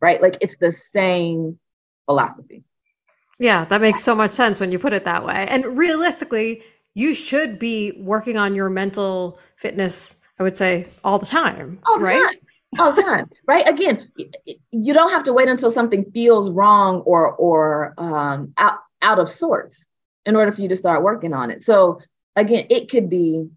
Right? 0.00 0.22
Like 0.22 0.36
it's 0.40 0.56
the 0.58 0.72
same 0.72 1.58
philosophy. 2.04 2.62
Yeah, 3.38 3.64
that 3.66 3.80
makes 3.80 4.02
so 4.02 4.14
much 4.14 4.32
sense 4.32 4.60
when 4.60 4.72
you 4.72 4.78
put 4.78 4.92
it 4.92 5.04
that 5.04 5.24
way. 5.24 5.46
And 5.48 5.76
realistically, 5.76 6.62
you 6.94 7.14
should 7.14 7.58
be 7.58 7.92
working 7.98 8.38
on 8.38 8.54
your 8.54 8.70
mental 8.70 9.38
fitness, 9.56 10.16
I 10.38 10.42
would 10.42 10.56
say, 10.56 10.86
all 11.04 11.18
the 11.18 11.26
time. 11.26 11.78
All 11.86 11.98
the 11.98 12.04
right? 12.04 12.14
time. 12.14 12.34
All 12.78 12.92
the 12.92 13.02
time. 13.02 13.30
right. 13.46 13.68
Again, 13.68 14.10
you 14.70 14.94
don't 14.94 15.10
have 15.10 15.24
to 15.24 15.34
wait 15.34 15.48
until 15.48 15.70
something 15.70 16.10
feels 16.12 16.50
wrong 16.50 17.00
or 17.00 17.32
or 17.32 17.94
um, 17.98 18.54
out 18.56 18.78
out 19.02 19.18
of 19.18 19.30
sorts 19.30 19.86
in 20.24 20.36
order 20.36 20.50
for 20.50 20.62
you 20.62 20.68
to 20.68 20.76
start 20.76 21.02
working 21.02 21.34
on 21.34 21.50
it. 21.50 21.60
So 21.60 22.00
again, 22.34 22.66
it 22.70 22.90
could 22.90 23.10
be 23.10 23.48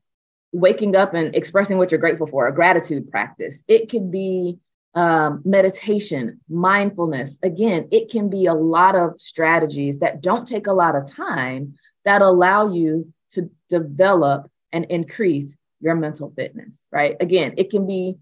waking 0.52 0.96
up 0.96 1.14
and 1.14 1.36
expressing 1.36 1.78
what 1.78 1.92
you're 1.92 2.00
grateful 2.00 2.28
for, 2.28 2.48
a 2.48 2.54
gratitude 2.54 3.10
practice. 3.12 3.62
It 3.68 3.90
could 3.90 4.12
be 4.12 4.58
um, 4.96 5.42
meditation, 5.46 6.40
mindfulness. 6.50 7.38
Again, 7.44 7.88
it 7.92 8.10
can 8.10 8.30
be 8.30 8.48
a 8.48 8.54
lot 8.54 8.96
of 8.96 9.20
strategies 9.20 10.00
that 10.00 10.22
don't 10.22 10.48
take 10.48 10.68
a 10.68 10.74
lot 10.74 10.96
of 10.96 11.12
time 11.12 11.76
that 12.06 12.22
allow 12.22 12.74
you 12.74 13.14
to 13.34 13.50
develop 13.70 14.50
and 14.72 14.86
increase 14.86 15.56
your 15.80 15.96
mental 15.96 16.34
fitness, 16.36 16.88
right? 16.92 17.16
Again, 17.20 17.54
it 17.58 17.70
can 17.70 17.86
be 17.86 18.18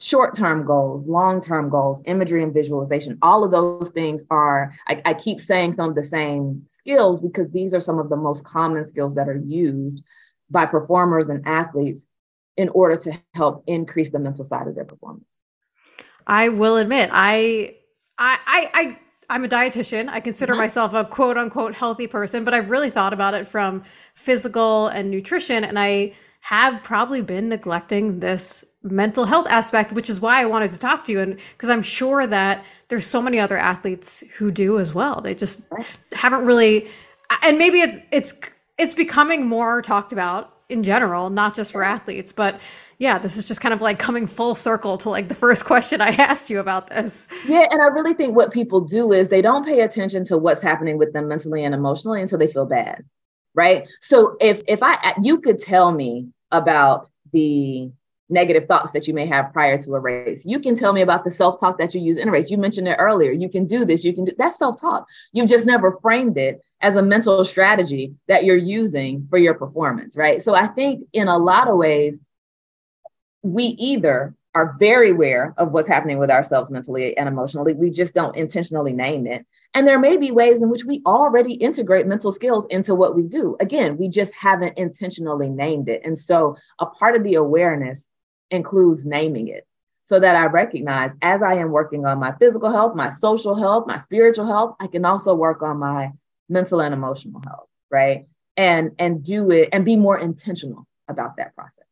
short 0.00 0.34
term 0.34 0.66
goals, 0.66 1.06
long 1.06 1.40
term 1.40 1.70
goals, 1.70 2.02
imagery 2.06 2.42
and 2.42 2.52
visualization. 2.52 3.18
All 3.22 3.44
of 3.44 3.52
those 3.52 3.90
things 3.90 4.24
are, 4.30 4.74
I, 4.88 5.00
I, 5.04 5.14
keep 5.14 5.40
saying 5.40 5.72
some 5.72 5.90
of 5.90 5.94
the 5.94 6.04
same 6.04 6.64
skills 6.66 7.20
because 7.20 7.50
these 7.50 7.72
are 7.72 7.80
some 7.80 8.00
of 8.00 8.08
the 8.08 8.16
most 8.16 8.44
common 8.44 8.82
skills 8.82 9.14
that 9.14 9.28
are 9.28 9.40
used 9.46 10.02
by 10.52 10.66
performers 10.66 11.28
and 11.28 11.46
athletes 11.46 12.06
in 12.56 12.68
order 12.68 12.96
to 12.96 13.12
help 13.34 13.64
increase 13.66 14.10
the 14.10 14.18
mental 14.18 14.44
side 14.44 14.68
of 14.68 14.74
their 14.74 14.84
performance. 14.84 15.42
I 16.26 16.50
will 16.50 16.76
admit, 16.76 17.10
I, 17.12 17.76
I, 18.18 18.38
I, 18.46 18.70
I 18.74 18.98
I'm 19.30 19.44
a 19.44 19.48
dietitian. 19.48 20.08
I 20.10 20.20
consider 20.20 20.52
mm-hmm. 20.52 20.60
myself 20.60 20.92
a 20.92 21.04
quote 21.04 21.38
unquote 21.38 21.74
healthy 21.74 22.06
person, 22.06 22.44
but 22.44 22.52
I've 22.52 22.68
really 22.68 22.90
thought 22.90 23.14
about 23.14 23.34
it 23.34 23.46
from 23.46 23.82
physical 24.14 24.88
and 24.88 25.10
nutrition. 25.10 25.64
And 25.64 25.78
I 25.78 26.12
have 26.40 26.82
probably 26.82 27.22
been 27.22 27.48
neglecting 27.48 28.20
this 28.20 28.64
mental 28.82 29.24
health 29.24 29.46
aspect, 29.48 29.92
which 29.92 30.10
is 30.10 30.20
why 30.20 30.42
I 30.42 30.44
wanted 30.44 30.70
to 30.72 30.78
talk 30.78 31.04
to 31.04 31.12
you. 31.12 31.20
And 31.20 31.38
because 31.56 31.70
I'm 31.70 31.82
sure 31.82 32.26
that 32.26 32.64
there's 32.88 33.06
so 33.06 33.22
many 33.22 33.38
other 33.38 33.56
athletes 33.56 34.22
who 34.36 34.50
do 34.50 34.78
as 34.78 34.92
well. 34.92 35.22
They 35.22 35.34
just 35.34 35.62
haven't 36.12 36.44
really, 36.44 36.88
and 37.42 37.56
maybe 37.56 37.80
it's, 37.80 37.98
it's, 38.10 38.34
it's 38.78 38.94
becoming 38.94 39.46
more 39.46 39.82
talked 39.82 40.12
about 40.12 40.56
in 40.68 40.82
general, 40.82 41.30
not 41.30 41.54
just 41.54 41.72
for 41.72 41.82
athletes, 41.82 42.32
but 42.32 42.60
yeah, 42.98 43.18
this 43.18 43.36
is 43.36 43.44
just 43.44 43.60
kind 43.60 43.74
of 43.74 43.80
like 43.80 43.98
coming 43.98 44.26
full 44.26 44.54
circle 44.54 44.96
to 44.98 45.10
like 45.10 45.28
the 45.28 45.34
first 45.34 45.64
question 45.66 46.00
I 46.00 46.10
asked 46.10 46.50
you 46.50 46.60
about 46.60 46.88
this. 46.88 47.26
Yeah, 47.46 47.66
and 47.70 47.82
I 47.82 47.86
really 47.86 48.14
think 48.14 48.34
what 48.34 48.52
people 48.52 48.80
do 48.80 49.12
is 49.12 49.28
they 49.28 49.42
don't 49.42 49.66
pay 49.66 49.80
attention 49.80 50.24
to 50.26 50.38
what's 50.38 50.62
happening 50.62 50.98
with 50.98 51.12
them 51.12 51.28
mentally 51.28 51.64
and 51.64 51.74
emotionally 51.74 52.22
until 52.22 52.38
they 52.38 52.46
feel 52.46 52.66
bad. 52.66 53.04
Right? 53.54 53.86
So 54.00 54.36
if 54.40 54.62
if 54.66 54.82
I 54.82 55.14
you 55.22 55.40
could 55.40 55.60
tell 55.60 55.92
me 55.92 56.28
about 56.50 57.08
the 57.32 57.90
negative 58.32 58.66
thoughts 58.66 58.92
that 58.92 59.06
you 59.06 59.14
may 59.14 59.26
have 59.26 59.52
prior 59.52 59.76
to 59.76 59.94
a 59.94 60.00
race. 60.00 60.46
You 60.46 60.58
can 60.58 60.74
tell 60.74 60.92
me 60.92 61.02
about 61.02 61.22
the 61.22 61.30
self-talk 61.30 61.78
that 61.78 61.94
you 61.94 62.00
use 62.00 62.16
in 62.16 62.28
a 62.28 62.30
race. 62.30 62.50
You 62.50 62.56
mentioned 62.56 62.88
it 62.88 62.96
earlier. 62.98 63.30
You 63.30 63.48
can 63.48 63.66
do 63.66 63.84
this, 63.84 64.04
you 64.04 64.14
can 64.14 64.24
do 64.24 64.32
that's 64.38 64.58
self-talk. 64.58 65.06
You've 65.32 65.50
just 65.50 65.66
never 65.66 65.98
framed 66.00 66.38
it 66.38 66.62
as 66.82 66.96
a 66.96 67.02
mental 67.02 67.44
strategy 67.44 68.14
that 68.26 68.44
you're 68.44 68.56
using 68.56 69.26
for 69.30 69.38
your 69.38 69.54
performance, 69.54 70.16
right? 70.16 70.42
So 70.42 70.54
I 70.54 70.66
think 70.66 71.06
in 71.12 71.28
a 71.28 71.38
lot 71.38 71.68
of 71.68 71.78
ways 71.78 72.18
we 73.42 73.64
either 73.64 74.34
are 74.54 74.76
very 74.78 75.10
aware 75.12 75.54
of 75.56 75.72
what's 75.72 75.88
happening 75.88 76.18
with 76.18 76.30
ourselves 76.30 76.70
mentally 76.70 77.16
and 77.16 77.26
emotionally. 77.26 77.72
We 77.72 77.90
just 77.90 78.12
don't 78.12 78.36
intentionally 78.36 78.92
name 78.92 79.26
it. 79.26 79.46
And 79.72 79.86
there 79.86 79.98
may 79.98 80.18
be 80.18 80.30
ways 80.30 80.60
in 80.60 80.68
which 80.68 80.84
we 80.84 81.00
already 81.06 81.54
integrate 81.54 82.06
mental 82.06 82.32
skills 82.32 82.66
into 82.68 82.94
what 82.94 83.16
we 83.16 83.22
do. 83.22 83.56
Again, 83.60 83.96
we 83.96 84.08
just 84.08 84.34
haven't 84.34 84.76
intentionally 84.76 85.48
named 85.48 85.88
it. 85.88 86.02
And 86.04 86.18
so 86.18 86.56
a 86.80 86.86
part 86.86 87.16
of 87.16 87.24
the 87.24 87.34
awareness 87.34 88.06
includes 88.50 89.06
naming 89.06 89.48
it 89.48 89.66
so 90.02 90.20
that 90.20 90.36
I 90.36 90.46
recognize 90.46 91.12
as 91.22 91.42
I 91.42 91.54
am 91.54 91.70
working 91.70 92.04
on 92.04 92.18
my 92.18 92.32
physical 92.32 92.70
health, 92.70 92.94
my 92.94 93.08
social 93.08 93.54
health, 93.54 93.86
my 93.86 93.96
spiritual 93.96 94.46
health, 94.46 94.76
I 94.80 94.86
can 94.88 95.06
also 95.06 95.34
work 95.34 95.62
on 95.62 95.78
my 95.78 96.12
mental 96.52 96.80
and 96.80 96.94
emotional 96.94 97.40
health, 97.44 97.68
right? 97.90 98.26
And 98.56 98.92
and 98.98 99.24
do 99.24 99.50
it 99.50 99.70
and 99.72 99.84
be 99.84 99.96
more 99.96 100.18
intentional 100.18 100.86
about 101.08 101.36
that 101.38 101.54
process. 101.54 101.84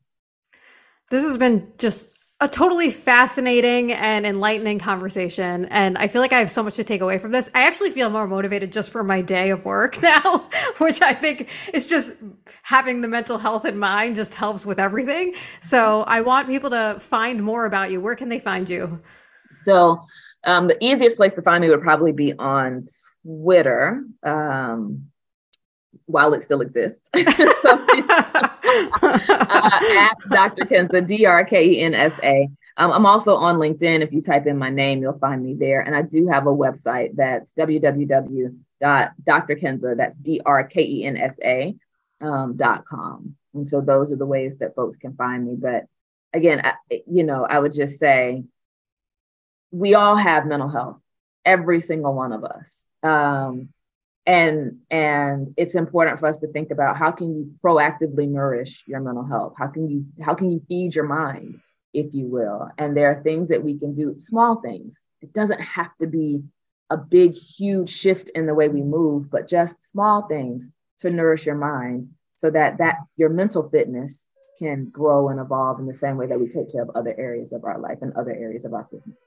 This 1.10 1.24
has 1.24 1.36
been 1.38 1.72
just 1.78 2.12
a 2.42 2.48
totally 2.48 2.90
fascinating 2.90 3.92
and 3.92 4.24
enlightening 4.24 4.78
conversation. 4.78 5.66
And 5.66 5.98
I 5.98 6.08
feel 6.08 6.22
like 6.22 6.32
I 6.32 6.38
have 6.38 6.50
so 6.50 6.62
much 6.62 6.76
to 6.76 6.84
take 6.84 7.02
away 7.02 7.18
from 7.18 7.32
this. 7.32 7.50
I 7.54 7.64
actually 7.64 7.90
feel 7.90 8.08
more 8.08 8.26
motivated 8.26 8.72
just 8.72 8.90
for 8.90 9.04
my 9.04 9.20
day 9.20 9.50
of 9.50 9.62
work 9.66 10.00
now, 10.02 10.48
which 10.78 11.02
I 11.02 11.12
think 11.12 11.50
is 11.74 11.86
just 11.86 12.12
having 12.62 13.02
the 13.02 13.08
mental 13.08 13.36
health 13.36 13.66
in 13.66 13.78
mind 13.78 14.16
just 14.16 14.32
helps 14.32 14.64
with 14.64 14.80
everything. 14.80 15.34
So 15.60 16.02
I 16.02 16.22
want 16.22 16.48
people 16.48 16.70
to 16.70 16.96
find 17.00 17.42
more 17.44 17.66
about 17.66 17.90
you. 17.90 18.00
Where 18.00 18.14
can 18.14 18.30
they 18.30 18.38
find 18.38 18.70
you? 18.70 19.00
So 19.52 20.00
um, 20.44 20.66
the 20.68 20.82
easiest 20.82 21.16
place 21.16 21.34
to 21.34 21.42
find 21.42 21.60
me 21.60 21.68
would 21.68 21.82
probably 21.82 22.12
be 22.12 22.32
on 22.38 22.86
Twitter. 23.24 24.04
Um, 24.22 25.10
while 26.06 26.34
it 26.34 26.42
still 26.42 26.60
exists. 26.60 27.08
so, 27.14 27.22
uh, 28.12 28.48
at 29.02 30.14
Dr. 30.28 30.64
Kensa, 30.64 31.06
D 31.06 31.24
R 31.26 31.44
K 31.44 31.70
E 31.70 31.80
N 31.80 31.94
S 31.94 32.18
A. 32.22 32.48
Um, 32.76 32.92
I'm 32.92 33.06
also 33.06 33.34
on 33.36 33.56
LinkedIn. 33.56 34.00
If 34.00 34.12
you 34.12 34.20
type 34.22 34.46
in 34.46 34.58
my 34.58 34.70
name, 34.70 35.02
you'll 35.02 35.18
find 35.18 35.42
me 35.44 35.54
there. 35.54 35.80
And 35.80 35.94
I 35.94 36.02
do 36.02 36.28
have 36.28 36.46
a 36.46 36.54
website 36.54 37.16
that's 37.16 37.52
www.drkensa, 37.54 38.56
that's 39.96 40.16
D 40.16 40.40
R 40.44 40.64
K 40.64 40.82
E 40.82 41.04
N 41.04 41.16
S 41.16 41.38
A, 41.42 41.74
um, 42.20 42.56
dot 42.56 42.84
com. 42.84 43.36
And 43.54 43.66
so 43.66 43.80
those 43.80 44.12
are 44.12 44.16
the 44.16 44.26
ways 44.26 44.58
that 44.58 44.74
folks 44.76 44.96
can 44.96 45.14
find 45.16 45.44
me. 45.44 45.56
But 45.58 45.86
again, 46.32 46.62
I, 46.64 46.74
you 47.06 47.24
know, 47.24 47.44
I 47.44 47.58
would 47.58 47.72
just 47.72 47.98
say 47.98 48.44
we 49.72 49.94
all 49.94 50.16
have 50.16 50.46
mental 50.46 50.68
health, 50.68 51.00
every 51.44 51.80
single 51.80 52.14
one 52.14 52.32
of 52.32 52.44
us. 52.44 52.84
Um, 53.02 53.70
and 54.26 54.78
and 54.90 55.54
it's 55.56 55.74
important 55.74 56.20
for 56.20 56.26
us 56.26 56.38
to 56.38 56.46
think 56.48 56.70
about 56.70 56.96
how 56.96 57.10
can 57.10 57.34
you 57.34 57.54
proactively 57.64 58.28
nourish 58.28 58.84
your 58.86 59.00
mental 59.00 59.24
health? 59.24 59.54
How 59.56 59.68
can 59.68 59.88
you 59.88 60.04
how 60.22 60.34
can 60.34 60.50
you 60.50 60.62
feed 60.68 60.94
your 60.94 61.06
mind 61.06 61.60
if 61.92 62.14
you 62.14 62.26
will? 62.26 62.68
And 62.78 62.96
there 62.96 63.10
are 63.10 63.22
things 63.22 63.48
that 63.48 63.64
we 63.64 63.78
can 63.78 63.94
do 63.94 64.18
small 64.18 64.60
things. 64.60 65.04
It 65.22 65.32
doesn't 65.32 65.60
have 65.60 65.96
to 66.00 66.06
be 66.06 66.44
a 66.90 66.96
big 66.96 67.34
huge 67.34 67.88
shift 67.88 68.28
in 68.34 68.46
the 68.46 68.54
way 68.54 68.68
we 68.68 68.82
move 68.82 69.30
but 69.30 69.46
just 69.46 69.88
small 69.88 70.22
things 70.22 70.66
to 70.98 71.08
nourish 71.08 71.46
your 71.46 71.54
mind 71.54 72.10
so 72.36 72.50
that 72.50 72.78
that 72.78 72.96
your 73.16 73.28
mental 73.28 73.68
fitness 73.70 74.26
can 74.58 74.86
grow 74.86 75.28
and 75.28 75.40
evolve 75.40 75.78
in 75.78 75.86
the 75.86 75.94
same 75.94 76.16
way 76.16 76.26
that 76.26 76.38
we 76.38 76.48
take 76.48 76.70
care 76.70 76.82
of 76.82 76.90
other 76.94 77.14
areas 77.16 77.52
of 77.52 77.64
our 77.64 77.78
life 77.78 77.98
and 78.02 78.12
other 78.14 78.32
areas 78.32 78.64
of 78.64 78.74
our 78.74 78.86
fitness 78.90 79.22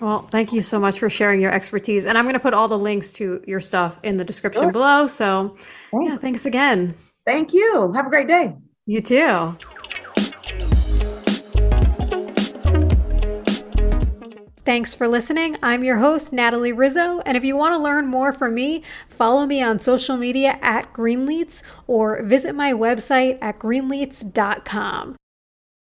well, 0.00 0.22
thank 0.30 0.52
you 0.52 0.62
so 0.62 0.80
much 0.80 0.98
for 0.98 1.10
sharing 1.10 1.40
your 1.40 1.52
expertise. 1.52 2.06
And 2.06 2.16
I'm 2.16 2.24
going 2.24 2.34
to 2.34 2.40
put 2.40 2.54
all 2.54 2.68
the 2.68 2.78
links 2.78 3.12
to 3.14 3.42
your 3.46 3.60
stuff 3.60 3.98
in 4.02 4.16
the 4.16 4.24
description 4.24 4.64
sure. 4.64 4.72
below. 4.72 5.06
So, 5.06 5.56
thanks. 5.90 6.10
yeah, 6.10 6.16
thanks 6.16 6.46
again. 6.46 6.94
Thank 7.26 7.52
you. 7.52 7.92
Have 7.94 8.06
a 8.06 8.10
great 8.10 8.26
day. 8.26 8.54
You 8.86 9.00
too. 9.00 9.56
Thanks 14.64 14.94
for 14.94 15.08
listening. 15.08 15.56
I'm 15.62 15.82
your 15.82 15.98
host, 15.98 16.32
Natalie 16.32 16.72
Rizzo. 16.72 17.20
And 17.20 17.36
if 17.36 17.44
you 17.44 17.56
want 17.56 17.74
to 17.74 17.78
learn 17.78 18.06
more 18.06 18.32
from 18.32 18.54
me, 18.54 18.84
follow 19.08 19.46
me 19.46 19.62
on 19.62 19.78
social 19.78 20.16
media 20.16 20.58
at 20.62 20.92
Greenletes 20.92 21.62
or 21.86 22.22
visit 22.22 22.54
my 22.54 22.72
website 22.72 23.38
at 23.40 23.58
greenletes.com. 23.58 25.16